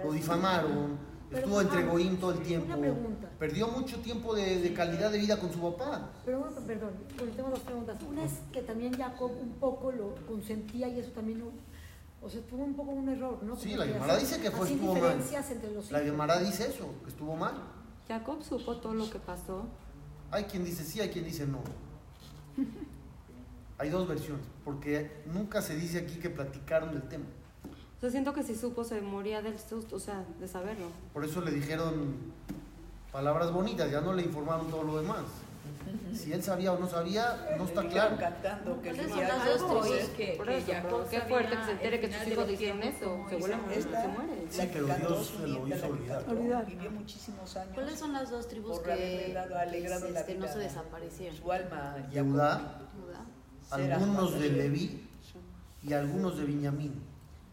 [0.04, 0.98] lo difamaron,
[1.32, 2.66] estuvo entre Goín todo el tiempo.
[2.66, 3.28] Una pregunta.
[3.38, 6.10] Perdió mucho tiempo de, de calidad de vida con su papá.
[6.26, 6.90] Pero bueno, perdón,
[7.34, 7.96] tengo dos preguntas.
[8.06, 11.52] Una es que también Jacob un poco lo consentía y eso también, no-
[12.20, 13.56] o sea, tuvo un poco un error, ¿no?
[13.56, 15.02] Sí, la Gemara dice que fue hacía estuvo mal.
[15.02, 16.00] diferencias entre los La.
[16.00, 17.54] Gemara dice eso, que estuvo mal.
[18.08, 19.66] Jacob supo todo lo que pasó.
[20.30, 21.60] Hay quien dice sí, hay quien dice no.
[23.78, 27.26] Hay dos versiones, porque nunca se dice aquí que platicaron del tema.
[27.96, 30.86] O sea, siento que si supo se moría del susto, o sea, de saberlo.
[31.12, 32.14] Por eso le dijeron
[33.12, 35.22] palabras bonitas, ya no le informaron todo lo demás.
[36.14, 38.16] Si él sabía o no sabía, no está claro.
[38.18, 40.08] cantando que ¿Cuáles son quería las algo, dos tribus?
[40.10, 43.04] que, Por que eso, Jacob qué fuerte que se entere que sus hijos tiempos, eso.
[43.10, 43.38] como Se
[44.08, 44.46] muere.
[44.50, 46.66] Sí, pero Dios se lo hizo olvidar.
[46.66, 47.74] Vivió muchísimos años.
[47.74, 51.36] ¿Cuáles son las dos tribus que no se desaparecieron?
[51.36, 51.96] Su alma.
[53.70, 55.08] Algunos de Leví
[55.82, 57.02] y algunos de Benjamín.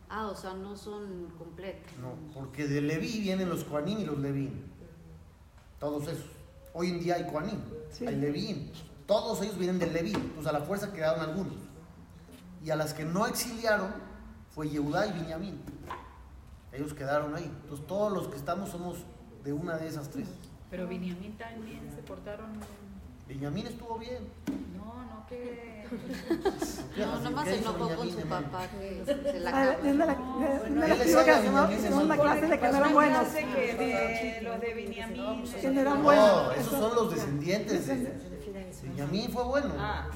[0.10, 1.92] Ah, o sea, no son completas.
[2.02, 4.64] No, porque de Leví vienen los Koanim y los Levín.
[5.80, 6.26] Todos esos.
[6.78, 7.58] Hoy en día hay Koanim,
[7.90, 8.06] Sí.
[8.06, 8.70] hay Levín.
[9.08, 10.12] Todos ellos vienen de Leví.
[10.12, 11.54] Pues a la fuerza quedaron algunos.
[12.66, 13.92] Y a las que no exiliaron
[14.54, 15.62] fue Yehudá y Benjamín.
[16.74, 17.50] Ellos quedaron ahí.
[17.64, 18.98] Entonces todos los que estamos somos
[19.46, 20.28] de una de esas tres.
[20.70, 22.48] Pero Benjamín también se portaron.
[23.26, 24.28] Benjamín estuvo bien.
[25.30, 25.76] Que.
[26.98, 29.04] No, nada más ¿Qué se enojó con su papá que
[29.34, 29.74] se la Ah, acaba.
[29.76, 30.06] es de la,
[32.02, 33.34] una clase de que no eran buenos.
[33.34, 35.44] De los de Benjamín.
[35.62, 38.14] Que no eran No, esos son los descendientes de
[38.84, 39.74] Benjamín fue bueno.
[39.78, 40.08] Ah.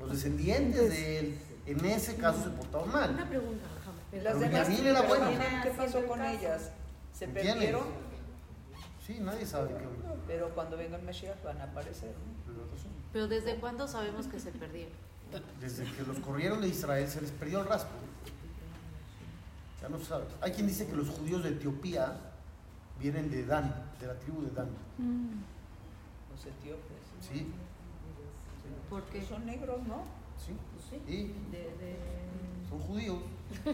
[0.00, 3.28] Los descendientes de él, en ese caso, se portaron Una mal.
[3.28, 4.22] pregunta, Jama.
[4.22, 5.26] Las demás, era bueno.
[5.62, 6.70] ¿Qué pasó con ellas?
[7.12, 7.82] ¿Se perdieron?
[9.06, 9.84] Sí, nadie sabe qué.
[10.26, 12.10] Pero cuando venga el Mesías van a aparecer.
[12.10, 12.39] ¿no?
[13.12, 14.92] Pero ¿desde cuándo sabemos que se perdieron?
[15.60, 17.90] Desde que los corrieron de Israel se les perdió el rastro.
[19.82, 20.24] Ya no se sabe.
[20.40, 22.16] Hay quien dice que los judíos de Etiopía
[23.00, 24.68] vienen de Dan, de la tribu de Dan.
[26.30, 27.00] Los etíopes.
[27.20, 27.46] Sí,
[28.88, 29.22] ¿Por qué?
[29.24, 30.02] Son negros, ¿no?
[30.38, 30.52] sí.
[31.08, 31.32] Y
[32.68, 33.18] son judíos.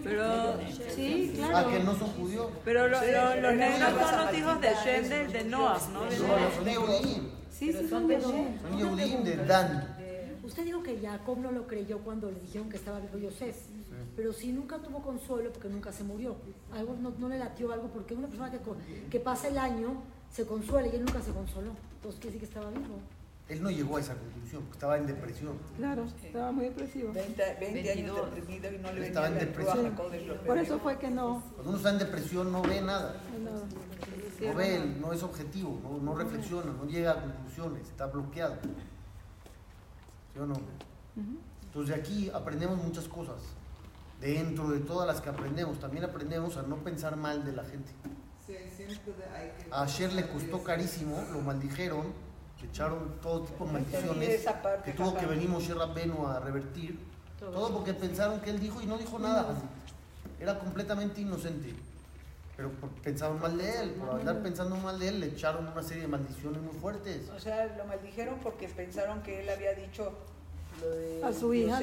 [0.03, 0.59] pero.
[0.95, 1.71] Sí, Ah, claro.
[1.71, 2.51] que no son judíos.
[2.65, 5.49] Pero lo- Sí, lo- pero los negros son los hijos de Shem, de, de sí,
[5.49, 6.03] Noah, sí, ¿no?
[6.05, 6.23] sí, De sí.
[6.23, 6.51] No, Noah.
[6.55, 7.29] son Yehudim.
[7.59, 9.37] Sí, sí, son Perdón, Son Yehudim de.
[9.37, 9.97] Dan.
[10.43, 13.57] Usted dijo que Jacob no lo creyó cuando le dijeron que estaba vivo Yosef,
[14.15, 16.37] pero si nunca tuvo consuelo porque nunca se murió.
[16.73, 18.59] Algo no, no le latió algo porque una persona que,
[19.11, 21.73] que pasa el año se consuela y él nunca se consoló.
[21.97, 23.01] Entonces quiere decir que estaba vivo.
[23.49, 25.53] Él no llegó a esa conclusión, porque estaba en depresión.
[25.77, 27.13] Claro, estaba muy depresivo.
[27.13, 28.35] 20, 20 años 22.
[28.35, 29.97] deprimido y no le Estaba en depresión.
[30.45, 31.43] Por eso fue que no.
[31.55, 33.21] Cuando uno está en depresión no ve nada.
[33.43, 34.16] no.
[34.41, 38.57] No ve, no es objetivo, no, no reflexiona, no llega a conclusiones, está bloqueado.
[40.33, 40.55] ¿Sí o no?
[41.65, 43.37] Entonces de aquí aprendemos muchas cosas.
[44.21, 47.91] Dentro de todas las que aprendemos, también aprendemos a no pensar mal de la gente.
[49.71, 52.07] A Asher le costó carísimo, lo maldijeron,
[52.61, 54.47] le echaron todo tipo de maldiciones,
[54.85, 56.99] que tuvo que venir Moshe Rabbenu a revertir.
[57.39, 59.47] Todo porque pensaron que él dijo y no dijo nada.
[60.41, 61.75] Era completamente inocente.
[62.57, 65.83] Pero por- pensaron mal de él, por andar pensando mal de él, le echaron una
[65.83, 67.29] serie de maldiciones muy fuertes.
[67.29, 70.13] O sea, lo maldijeron porque pensaron que él había dicho
[70.81, 71.81] lo de A su hija,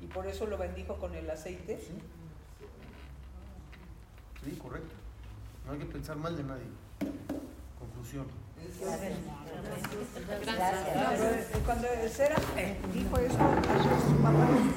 [0.00, 1.78] y por eso lo bendijo con el aceite.
[1.80, 1.94] Sí.
[4.44, 4.94] Sí, correcto.
[5.64, 6.64] No hay que pensar mal de nadie.
[7.78, 8.26] Conclusión.
[8.80, 9.12] Gracias.
[11.54, 12.36] Eh, cuando Sera
[12.92, 13.62] dijo eso a
[14.06, 14.50] sus papás,